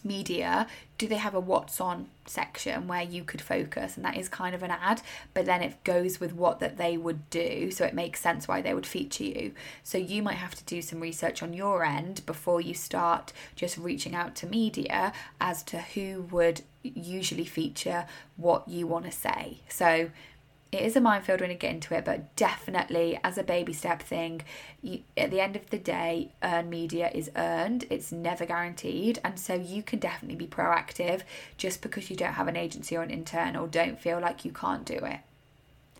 media, 0.07 0.67
do 0.99 1.07
they 1.07 1.17
have 1.17 1.35
a 1.35 1.41
what's 1.41 1.81
on 1.81 2.09
section 2.27 2.87
where 2.87 3.03
you 3.03 3.25
could 3.25 3.41
focus? 3.41 3.97
And 3.97 4.05
that 4.05 4.17
is 4.17 4.29
kind 4.29 4.55
of 4.55 4.63
an 4.63 4.71
ad, 4.71 5.03
but 5.35 5.45
then 5.47 5.63
it 5.63 5.83
goes 5.85 6.21
with 6.21 6.33
what 6.33 6.61
that 6.61 6.77
they 6.77 6.97
would 6.97 7.29
do. 7.31 7.71
So 7.71 7.85
it 7.85 7.95
makes 7.95 8.21
sense 8.21 8.49
why 8.49 8.63
they 8.63 8.73
would 8.73 8.87
feature 8.87 9.25
you. 9.25 9.53
So 9.83 9.99
you 9.99 10.23
might 10.23 10.37
have 10.37 10.55
to 10.55 10.65
do 10.65 10.81
some 10.81 11.01
research 11.01 11.43
on 11.43 11.53
your 11.53 11.85
end 11.85 12.25
before 12.25 12.61
you 12.61 12.75
start 12.75 13.33
just 13.55 13.77
reaching 13.77 14.15
out 14.15 14.35
to 14.37 14.47
media 14.47 15.13
as 15.41 15.63
to 15.65 15.81
who 15.81 16.23
would 16.31 16.63
usually 16.83 17.45
feature 17.45 18.07
what 18.37 18.69
you 18.69 18.87
want 18.87 19.05
to 19.05 19.13
say. 19.13 19.59
So 19.69 20.11
it 20.73 20.83
is 20.83 20.97
a 20.97 21.01
minefield 21.01 21.41
when 21.41 21.51
you 21.51 21.57
get 21.57 21.75
into 21.75 21.95
it, 21.95 22.05
but 22.05 22.35
definitely 22.37 23.19
as 23.23 23.39
a 23.39 23.43
baby 23.43 23.73
step 23.73 24.03
thing, 24.03 24.43
you, 24.83 25.01
at 25.17 25.31
the 25.31 25.41
end 25.41 25.57
of 25.57 25.71
the 25.71 25.79
day, 25.79 26.33
earned 26.43 26.71
media 26.71 27.11
is 27.15 27.31
earned. 27.37 27.87
It's 27.89 28.11
never 28.11 28.45
guaranteed. 28.45 29.21
And 29.25 29.39
so 29.39 29.55
you 29.55 29.83
can 29.83 29.99
definitely 29.99 30.37
be 30.37 30.47
proactive 30.47 31.23
just 31.57 31.83
because 31.83 32.11
you 32.11 32.17
don't 32.17 32.35
have 32.35 32.49
an 32.49 32.57
agency 32.57 32.97
or 32.97 33.03
an 33.03 33.11
internal, 33.11 33.67
don't 33.67 34.01
feel 34.01 34.21
like 34.21 34.45
you 34.45 34.53
can't 34.53 34.85
do 34.85 34.97
it. 34.97 35.21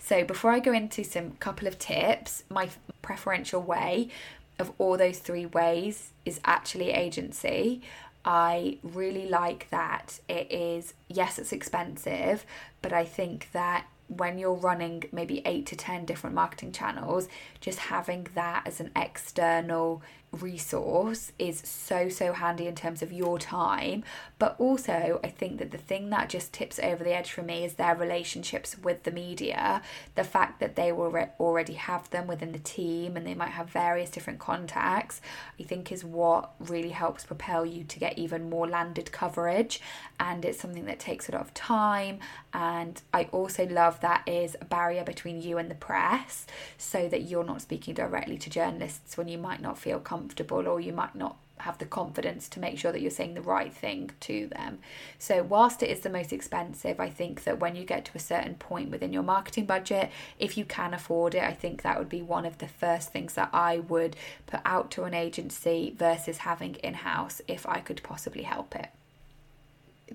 So 0.01 0.25
before 0.25 0.53
I 0.53 0.61
go 0.61 0.73
into 0.73 1.05
some 1.05 1.33
couple 1.33 1.67
of 1.67 1.79
tips, 1.79 2.45
my 2.49 2.69
preferential 3.03 3.63
way 3.63 4.09
of 4.59 4.73
all 4.79 4.97
those 4.97 5.19
three 5.19 5.47
ways 5.47 6.11
is 6.25 6.41
actually 6.45 6.91
agency. 6.91 7.83
I 8.25 8.79
really 8.83 9.29
like 9.29 9.69
that 9.71 10.19
it 10.29 10.51
is, 10.51 10.95
yes, 11.09 11.39
it's 11.39 11.53
expensive, 11.53 12.45
but 12.83 12.93
I 12.93 13.05
think 13.05 13.49
that 13.53 13.87
when 14.09 14.39
you're 14.39 14.55
running 14.55 15.05
maybe 15.13 15.43
eight 15.45 15.67
to 15.67 15.77
10 15.77 16.05
different 16.05 16.35
marketing 16.35 16.73
channels, 16.73 17.29
just 17.61 17.79
having 17.79 18.27
that 18.35 18.63
as 18.67 18.81
an 18.81 18.91
external 18.95 20.03
resource 20.33 21.33
is 21.39 21.61
so 21.61 22.09
so 22.09 22.33
handy 22.33 22.67
in 22.67 22.75
terms 22.75 23.03
of 23.03 23.13
your 23.13 23.39
time. 23.39 24.05
But 24.39 24.57
also 24.59 25.21
i 25.25 25.29
think 25.29 25.59
that 25.59 25.71
the 25.71 25.79
thing 25.79 26.11
that 26.11 26.29
just 26.29 26.53
tips 26.53 26.79
over 26.79 27.03
the 27.03 27.17
edge 27.17 27.31
for 27.31 27.43
me 27.43 27.65
is 27.65 27.75
their 27.75 27.95
relationships 27.95 28.77
with 28.79 29.05
the 29.05 29.11
media. 29.11 29.83
The 30.15 30.25
fact 30.25 30.61
that 30.61 30.77
they 30.77 30.93
will 30.93 31.11
re- 31.11 31.31
already 31.41 31.75
have 31.75 32.11
them 32.11 32.27
within 32.27 32.53
the 32.53 32.59
team 32.59 33.17
and 33.17 33.27
they 33.27 33.35
might 33.35 33.51
have 33.51 33.71
various 33.71 34.11
different 34.11 34.39
contacts 34.39 35.21
i 35.59 35.63
think 35.63 35.91
is 35.91 36.05
what 36.05 36.53
really 36.59 36.91
helps 36.91 37.25
propel 37.25 37.65
you 37.65 37.85
to 37.85 37.99
get 37.99 38.19
even 38.19 38.51
more 38.51 38.69
landed 38.69 39.13
coverage. 39.13 39.81
And 40.19 40.45
it's 40.45 40.61
something 40.61 40.87
that 40.87 40.99
takes 40.99 41.29
a 41.29 41.33
lot 41.33 41.41
of 41.41 41.55
time. 41.55 42.19
And 42.53 43.01
i 43.13 43.25
also 43.33 43.67
love 43.67 44.01
that 44.01 44.23
is 44.27 44.57
a 44.61 44.65
barrier 44.65 45.05
between 45.05 45.41
you 45.41 45.59
and 45.59 45.71
the 45.71 45.75
press 45.75 46.47
so 46.79 47.09
that 47.09 47.23
you're 47.23 47.45
not 47.45 47.63
speaking 47.63 47.95
directly 47.95 48.39
to 48.39 48.51
journalists 48.51 49.17
when 49.17 49.29
you 49.29 49.39
might 49.39 49.63
not 49.63 49.79
feel 49.79 49.99
comfortable 49.99 50.26
or 50.67 50.81
you 50.81 50.93
might 50.93 51.15
not 51.15 51.37
have 51.59 51.79
the 51.79 51.87
confidence 51.87 52.49
to 52.51 52.61
make 52.61 52.79
sure 52.79 52.93
that 52.93 53.01
you're 53.01 53.11
saying 53.11 53.35
the 53.35 53.41
right 53.41 53.73
thing 53.73 54.11
to 54.21 54.47
them. 54.49 54.79
So, 55.19 55.43
whilst 55.43 55.83
it 55.83 55.91
is 55.91 56.01
the 56.01 56.11
most 56.11 56.33
expensive, 56.33 57.01
I 57.01 57.09
think 57.09 57.45
that 57.45 57.61
when 57.61 57.77
you 57.77 57.85
get 57.85 58.05
to 58.07 58.13
a 58.15 58.21
certain 58.21 58.55
point 58.55 58.91
within 58.91 59.13
your 59.13 59.23
marketing 59.23 59.67
budget, 59.67 60.11
if 60.39 60.59
you 60.59 60.65
can 60.65 60.93
afford 60.93 61.35
it, 61.35 61.43
I 61.43 61.53
think 61.53 61.83
that 61.83 61.99
would 61.99 62.09
be 62.09 62.23
one 62.23 62.45
of 62.45 62.59
the 62.59 62.69
first 62.69 63.13
things 63.13 63.35
that 63.35 63.51
I 63.53 63.79
would 63.79 64.17
put 64.47 64.61
out 64.65 64.91
to 64.93 65.05
an 65.05 65.15
agency 65.15 65.95
versus 65.97 66.39
having 66.39 66.75
in 66.77 66.95
house 66.95 67.41
if 67.49 67.67
I 67.67 67.81
could 67.81 68.03
possibly 68.03 68.43
help 68.43 68.75
it. 68.75 68.89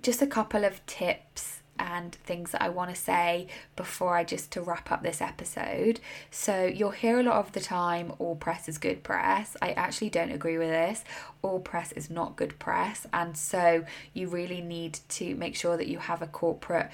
Just 0.02 0.21
a 0.21 0.28
couple 0.28 0.63
of 0.63 0.86
tips 0.86 1.61
and 1.91 2.15
things 2.15 2.51
that 2.51 2.62
I 2.62 2.69
want 2.69 2.89
to 2.89 2.95
say 2.95 3.47
before 3.75 4.15
I 4.15 4.23
just 4.23 4.51
to 4.54 4.62
wrap 4.62 4.91
up 4.91 5.04
this 5.04 5.21
episode. 5.21 5.99
So, 6.30 6.65
you'll 6.65 6.91
hear 6.91 7.19
a 7.19 7.23
lot 7.23 7.38
of 7.38 7.51
the 7.51 7.60
time 7.60 8.13
all 8.19 8.36
press 8.36 8.69
is 8.69 8.77
good 8.77 9.04
press. 9.04 9.58
I 9.62 9.71
actually 9.71 10.10
don't 10.10 10.32
agree 10.32 10.58
with 10.58 10.69
this. 10.69 11.04
All 11.41 11.60
press 11.60 11.91
is 11.91 12.10
not 12.10 12.36
good 12.36 12.58
press, 12.60 13.06
and 13.13 13.36
so 13.36 13.86
you 14.13 14.27
really 14.27 14.62
need 14.62 14.99
to 15.10 15.36
make 15.36 15.56
sure 15.56 15.77
that 15.77 15.88
you 15.88 15.99
have 15.99 16.21
a 16.21 16.27
corporate 16.27 16.89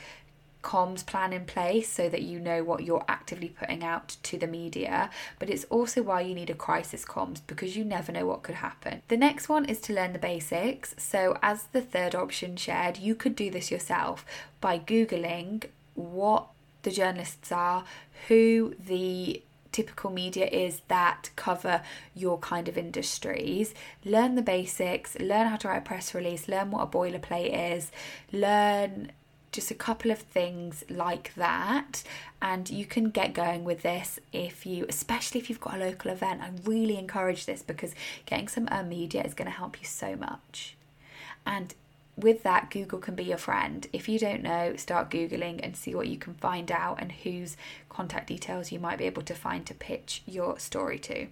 comms 0.63 1.05
plan 1.05 1.33
in 1.33 1.45
place 1.45 1.89
so 1.89 2.09
that 2.09 2.21
you 2.21 2.39
know 2.39 2.63
what 2.63 2.83
you're 2.83 3.05
actively 3.07 3.49
putting 3.49 3.83
out 3.83 4.17
to 4.23 4.37
the 4.37 4.47
media, 4.47 5.09
but 5.39 5.49
it's 5.49 5.65
also 5.65 6.01
why 6.01 6.21
you 6.21 6.35
need 6.35 6.49
a 6.49 6.55
crisis 6.55 7.05
comms 7.05 7.41
because 7.47 7.77
you 7.77 7.85
never 7.85 8.11
know 8.11 8.25
what 8.25 8.43
could 8.43 8.55
happen. 8.55 9.01
The 9.07 9.17
next 9.17 9.49
one 9.49 9.65
is 9.65 9.79
to 9.81 9.93
learn 9.93 10.13
the 10.13 10.19
basics. 10.19 10.95
So, 10.97 11.37
as 11.41 11.63
the 11.71 11.81
third 11.81 12.15
option 12.15 12.55
shared, 12.55 12.97
you 12.97 13.15
could 13.15 13.35
do 13.35 13.49
this 13.49 13.71
yourself 13.71 14.25
by 14.59 14.79
Googling 14.79 15.65
what 15.95 16.47
the 16.83 16.91
journalists 16.91 17.51
are, 17.51 17.83
who 18.27 18.75
the 18.79 19.41
typical 19.71 20.09
media 20.09 20.47
is 20.47 20.81
that 20.87 21.29
cover 21.35 21.81
your 22.15 22.39
kind 22.39 22.67
of 22.67 22.77
industries. 22.77 23.73
Learn 24.03 24.35
the 24.35 24.41
basics, 24.41 25.19
learn 25.19 25.47
how 25.47 25.55
to 25.57 25.67
write 25.67 25.77
a 25.77 25.81
press 25.81 26.15
release, 26.15 26.47
learn 26.47 26.71
what 26.71 26.81
a 26.81 26.87
boilerplate 26.87 27.75
is, 27.75 27.91
learn 28.31 29.11
just 29.57 29.71
a 29.71 29.75
couple 29.75 30.11
of 30.11 30.19
things 30.19 30.83
like 30.87 31.33
that 31.33 32.03
and 32.43 32.69
you 32.69 32.85
can 32.85 33.09
get 33.09 33.33
going 33.33 33.63
with 33.63 33.81
this 33.81 34.19
if 34.31 34.67
you 34.67 34.85
especially 34.87 35.41
if 35.41 35.49
you've 35.49 35.59
got 35.59 35.73
a 35.73 35.79
local 35.79 36.11
event. 36.11 36.43
I 36.43 36.51
really 36.63 36.95
encourage 36.95 37.47
this 37.47 37.63
because 37.63 37.95
getting 38.27 38.47
some 38.47 38.69
earned 38.71 38.89
media 38.89 39.23
is 39.23 39.33
going 39.33 39.49
to 39.49 39.57
help 39.57 39.81
you 39.81 39.87
so 39.87 40.15
much. 40.15 40.77
And 41.43 41.73
with 42.15 42.43
that 42.43 42.69
google 42.69 42.99
can 42.99 43.15
be 43.15 43.23
your 43.23 43.39
friend. 43.39 43.87
If 43.91 44.07
you 44.07 44.19
don't 44.19 44.43
know 44.43 44.75
start 44.75 45.09
googling 45.09 45.59
and 45.63 45.75
see 45.75 45.95
what 45.95 46.07
you 46.07 46.19
can 46.19 46.35
find 46.35 46.71
out 46.71 47.01
and 47.01 47.11
whose 47.11 47.57
contact 47.89 48.27
details 48.27 48.71
you 48.71 48.79
might 48.79 48.99
be 48.99 49.05
able 49.05 49.23
to 49.23 49.33
find 49.33 49.65
to 49.65 49.73
pitch 49.73 50.21
your 50.27 50.59
story 50.59 50.99
to. 50.99 51.29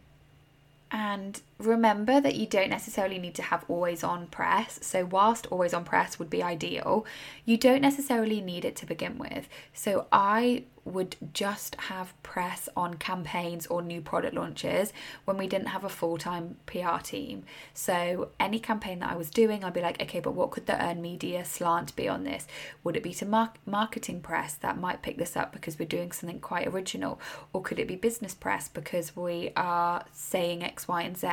And 0.89 1.39
remember 1.57 2.19
that 2.19 2.35
you 2.35 2.45
don't 2.45 2.69
necessarily 2.69 3.17
need 3.17 3.35
to 3.35 3.41
have 3.41 3.63
always 3.67 4.03
on 4.03 4.27
press. 4.27 4.79
So, 4.81 5.05
whilst 5.05 5.47
always 5.47 5.73
on 5.73 5.85
press 5.85 6.19
would 6.19 6.29
be 6.29 6.43
ideal, 6.43 7.05
you 7.45 7.57
don't 7.57 7.81
necessarily 7.81 8.41
need 8.41 8.65
it 8.65 8.75
to 8.77 8.85
begin 8.85 9.17
with. 9.17 9.47
So, 9.73 10.07
I 10.11 10.63
would 10.85 11.15
just 11.33 11.75
have 11.75 12.13
press 12.21 12.69
on 12.77 12.93
campaigns 12.93 13.65
or 13.67 13.81
new 13.81 13.99
product 13.99 14.35
launches 14.35 14.93
when 15.25 15.35
we 15.35 15.47
didn't 15.47 15.69
have 15.69 15.83
a 15.83 15.89
full 15.89 16.17
time 16.17 16.57
PR 16.67 16.99
team. 17.01 17.43
So, 17.73 18.29
any 18.39 18.59
campaign 18.59 18.99
that 18.99 19.11
I 19.11 19.15
was 19.15 19.29
doing, 19.29 19.63
I'd 19.63 19.73
be 19.73 19.81
like, 19.81 20.01
okay, 20.01 20.19
but 20.19 20.33
what 20.33 20.51
could 20.51 20.67
the 20.67 20.81
earned 20.83 21.01
media 21.01 21.43
slant 21.43 21.95
be 21.95 22.07
on 22.07 22.23
this? 22.23 22.47
Would 22.83 22.95
it 22.95 23.03
be 23.03 23.13
to 23.15 23.25
mar- 23.25 23.53
marketing 23.65 24.21
press 24.21 24.53
that 24.55 24.77
might 24.77 25.01
pick 25.01 25.17
this 25.17 25.35
up 25.35 25.51
because 25.53 25.79
we're 25.79 25.87
doing 25.87 26.11
something 26.11 26.39
quite 26.39 26.67
original? 26.67 27.19
Or 27.51 27.61
could 27.61 27.79
it 27.79 27.87
be 27.87 27.95
business 27.95 28.35
press 28.35 28.67
because 28.67 29.15
we 29.15 29.51
are 29.55 30.05
saying 30.11 30.63
X, 30.63 30.87
Y, 30.87 31.01
and 31.01 31.17
Z? 31.17 31.27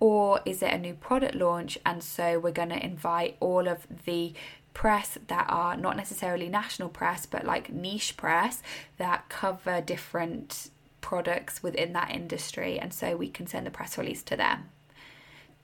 Or 0.00 0.40
is 0.44 0.62
it 0.62 0.72
a 0.72 0.78
new 0.78 0.94
product 0.94 1.34
launch 1.34 1.78
and 1.86 2.02
so 2.02 2.38
we're 2.38 2.50
going 2.50 2.70
to 2.70 2.84
invite 2.84 3.36
all 3.40 3.68
of 3.68 3.86
the 4.04 4.34
press 4.74 5.18
that 5.28 5.46
are 5.48 5.76
not 5.76 5.96
necessarily 5.96 6.48
national 6.48 6.88
press 6.88 7.26
but 7.26 7.44
like 7.44 7.70
niche 7.70 8.16
press 8.16 8.62
that 8.96 9.28
cover 9.28 9.80
different 9.80 10.70
products 11.02 11.62
within 11.62 11.92
that 11.92 12.10
industry 12.10 12.78
and 12.78 12.92
so 12.94 13.14
we 13.16 13.28
can 13.28 13.46
send 13.46 13.66
the 13.66 13.70
press 13.70 13.98
release 13.98 14.22
to 14.24 14.36
them. 14.36 14.70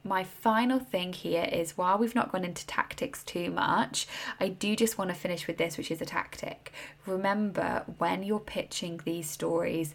My 0.05 0.23
final 0.25 0.79
thing 0.79 1.13
here 1.13 1.49
is 1.51 1.77
while 1.77 1.99
we've 1.99 2.15
not 2.15 2.31
gone 2.31 2.45
into 2.45 2.67
tactics 2.67 3.25
too 3.25 3.51
much, 3.51 4.07
I 4.39 4.49
do 4.49 4.77
just 4.77 4.97
want 4.97 5.11
to 5.11 5.17
finish 5.17 5.47
with 5.47 5.59
this, 5.59 5.77
which 5.77 5.91
is 5.91 6.01
a 6.01 6.07
tactic. 6.07 6.73
Remember, 7.05 7.85
when 7.99 8.23
you're 8.23 8.39
pitching 8.39 9.01
these 9.05 9.29
stories, 9.29 9.95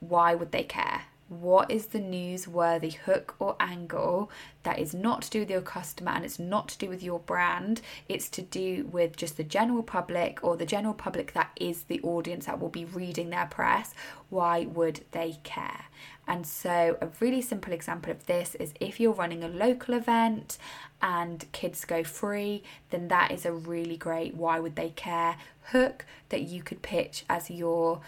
why 0.00 0.34
would 0.34 0.50
they 0.50 0.64
care? 0.64 1.02
What 1.30 1.70
is 1.70 1.86
the 1.86 2.00
newsworthy 2.00 2.92
hook 2.94 3.36
or 3.38 3.54
angle 3.60 4.28
that 4.64 4.80
is 4.80 4.92
not 4.92 5.22
to 5.22 5.30
do 5.30 5.40
with 5.40 5.50
your 5.50 5.60
customer 5.60 6.10
and 6.10 6.24
it's 6.24 6.40
not 6.40 6.68
to 6.68 6.78
do 6.78 6.88
with 6.88 7.04
your 7.04 7.20
brand? 7.20 7.80
It's 8.08 8.28
to 8.30 8.42
do 8.42 8.88
with 8.90 9.16
just 9.16 9.36
the 9.36 9.44
general 9.44 9.84
public 9.84 10.40
or 10.42 10.56
the 10.56 10.66
general 10.66 10.92
public 10.92 11.32
that 11.34 11.52
is 11.54 11.84
the 11.84 12.00
audience 12.02 12.46
that 12.46 12.60
will 12.60 12.68
be 12.68 12.84
reading 12.84 13.30
their 13.30 13.46
press. 13.46 13.94
Why 14.28 14.64
would 14.64 15.04
they 15.12 15.38
care? 15.44 15.84
And 16.26 16.44
so 16.44 16.98
a 17.00 17.08
really 17.20 17.42
simple 17.42 17.72
example 17.72 18.10
of 18.10 18.26
this 18.26 18.56
is 18.56 18.74
if 18.80 18.98
you're 18.98 19.12
running 19.12 19.44
a 19.44 19.48
local 19.48 19.94
event 19.94 20.58
and 21.00 21.44
kids 21.52 21.84
go 21.84 22.04
free 22.04 22.62
then 22.90 23.08
that 23.08 23.30
is 23.30 23.46
a 23.46 23.52
really 23.52 23.96
great 23.96 24.34
why 24.34 24.60
would 24.60 24.76
they 24.76 24.90
care 24.90 25.36
hook 25.72 26.04
that 26.28 26.42
you 26.42 26.62
could 26.62 26.82
pitch 26.82 27.24
as 27.28 27.50
your 27.50 28.00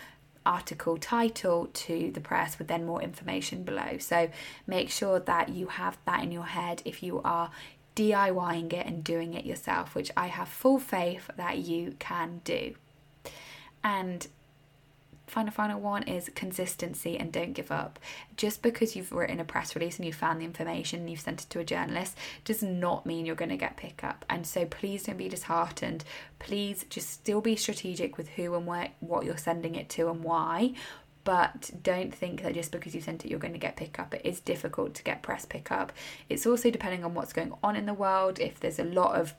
article 0.45 0.97
title 0.97 1.69
to 1.73 2.11
the 2.13 2.21
press 2.21 2.59
with 2.59 2.69
then 2.69 2.85
more 2.85 3.03
information 3.03 3.63
below. 3.63 3.99
So 3.99 4.31
make 4.67 4.91
sure 4.91 5.21
that 5.21 5.49
you 5.51 5.67
have 5.69 5.99
that 6.07 6.23
in 6.23 6.33
your 6.33 6.47
head 6.47 6.83
if 6.85 7.03
you 7.03 7.21
are 7.23 7.51
DIYing 7.95 8.73
it 8.73 8.87
and 8.87 9.05
doing 9.05 9.35
it 9.35 9.45
yourself, 9.45 9.95
which 9.95 10.11
I 10.17 10.29
have 10.29 10.49
full 10.49 10.79
faith 10.79 11.31
that 11.37 11.59
you 11.59 11.95
can 11.99 12.41
do. 12.45 12.75
And 13.85 14.27
final 15.33 15.51
final 15.51 15.81
one 15.81 16.03
is 16.03 16.31
consistency 16.35 17.19
and 17.19 17.33
don't 17.33 17.55
give 17.55 17.73
up 17.73 17.99
just 18.37 18.61
because 18.61 18.95
you've 18.95 19.11
written 19.11 19.41
a 19.41 19.45
press 19.45 19.75
release 19.75 19.97
and 19.97 20.05
you 20.05 20.13
found 20.13 20.39
the 20.39 20.45
information 20.45 21.01
and 21.01 21.11
you've 21.11 21.21
sent 21.21 21.43
it 21.43 21.49
to 21.49 21.59
a 21.59 21.65
journalist 21.65 22.17
does 22.45 22.63
not 22.63 23.07
mean 23.07 23.25
you're 23.25 23.35
going 23.35 23.49
to 23.49 23.57
get 23.57 23.79
pickup 23.79 24.27
and 24.29 24.47
so 24.47 24.67
please 24.67 25.05
don't 25.05 25.17
be 25.17 25.31
disheartened 25.31 26.05
please 26.39 26.85
just 26.91 27.09
still 27.09 27.41
be 27.41 27.57
strategic 27.57 28.19
with 28.19 28.29
who 28.29 28.55
and 28.55 28.67
where 28.67 28.91
what 29.01 29.25
you're 29.25 29.39
sending 29.39 29.75
it 29.75 29.89
to 29.89 30.11
and 30.11 30.23
why 30.23 30.75
but 31.25 31.71
don't 31.83 32.15
think 32.15 32.43
that 32.43 32.53
just 32.53 32.71
because 32.71 32.95
you 32.95 33.01
sent 33.01 33.25
it 33.25 33.31
you're 33.31 33.39
going 33.39 33.53
to 33.53 33.59
get 33.59 33.77
pickup. 33.77 34.13
It 34.13 34.23
is 34.25 34.41
difficult 34.41 34.95
to 34.95 35.05
get 35.05 35.23
press 35.23 35.45
pickup. 35.45 35.93
It's 36.29 36.47
also 36.47 36.69
depending 36.69 37.05
on 37.05 37.15
what's 37.15 37.33
going 37.33 37.53
on 37.63 37.77
in 37.77 37.87
the 37.87 37.95
world. 37.95 38.41
If 38.41 38.59
there's 38.59 38.81
a 38.81 38.85
lot 38.85 39.15
of 39.15 39.33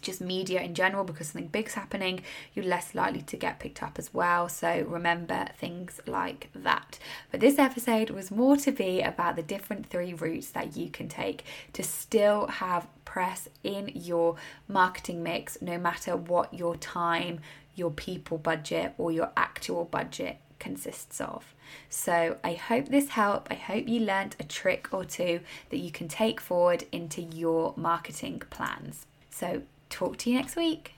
just 0.00 0.20
media 0.20 0.60
in 0.60 0.74
general 0.74 1.04
because 1.04 1.28
something 1.28 1.48
big's 1.48 1.74
happening, 1.74 2.22
you're 2.54 2.64
less 2.64 2.94
likely 2.94 3.22
to 3.22 3.36
get 3.36 3.58
picked 3.58 3.82
up 3.82 3.98
as 3.98 4.12
well. 4.12 4.48
So 4.48 4.84
remember 4.86 5.46
things 5.58 6.00
like 6.06 6.50
that. 6.54 6.98
But 7.30 7.40
this 7.40 7.58
episode 7.58 8.10
was 8.10 8.30
more 8.30 8.56
to 8.58 8.72
be 8.72 9.00
about 9.00 9.36
the 9.36 9.42
different 9.42 9.86
three 9.86 10.14
routes 10.14 10.50
that 10.50 10.76
you 10.76 10.90
can 10.90 11.08
take 11.08 11.44
to 11.72 11.82
still 11.82 12.46
have 12.46 12.86
press 13.04 13.48
in 13.64 13.90
your 13.94 14.36
marketing 14.68 15.22
mix, 15.22 15.58
no 15.60 15.78
matter 15.78 16.16
what 16.16 16.54
your 16.54 16.76
time, 16.76 17.40
your 17.74 17.90
people 17.90 18.38
budget, 18.38 18.94
or 18.98 19.10
your 19.10 19.30
actual 19.36 19.84
budget 19.84 20.38
consists 20.60 21.20
of. 21.20 21.54
So 21.88 22.36
I 22.44 22.52
hope 22.52 22.88
this 22.88 23.08
helped. 23.08 23.50
I 23.50 23.56
hope 23.56 23.88
you 23.88 24.00
learnt 24.00 24.36
a 24.38 24.44
trick 24.44 24.88
or 24.92 25.04
two 25.04 25.40
that 25.70 25.78
you 25.78 25.90
can 25.90 26.06
take 26.06 26.40
forward 26.40 26.84
into 26.92 27.22
your 27.22 27.74
marketing 27.76 28.42
plans. 28.50 29.06
So 29.30 29.62
Talk 29.90 30.16
to 30.18 30.30
you 30.30 30.36
next 30.36 30.56
week. 30.56 30.94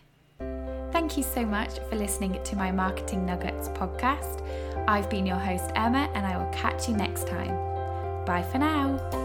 Thank 0.92 1.16
you 1.16 1.22
so 1.22 1.44
much 1.44 1.78
for 1.88 1.96
listening 1.96 2.38
to 2.44 2.56
my 2.56 2.70
Marketing 2.70 3.24
Nuggets 3.24 3.68
podcast. 3.70 4.46
I've 4.86 5.08
been 5.08 5.26
your 5.26 5.38
host, 5.38 5.72
Emma, 5.74 6.10
and 6.14 6.26
I 6.26 6.36
will 6.36 6.52
catch 6.52 6.88
you 6.88 6.96
next 6.96 7.26
time. 7.26 7.56
Bye 8.24 8.46
for 8.52 8.58
now. 8.58 9.21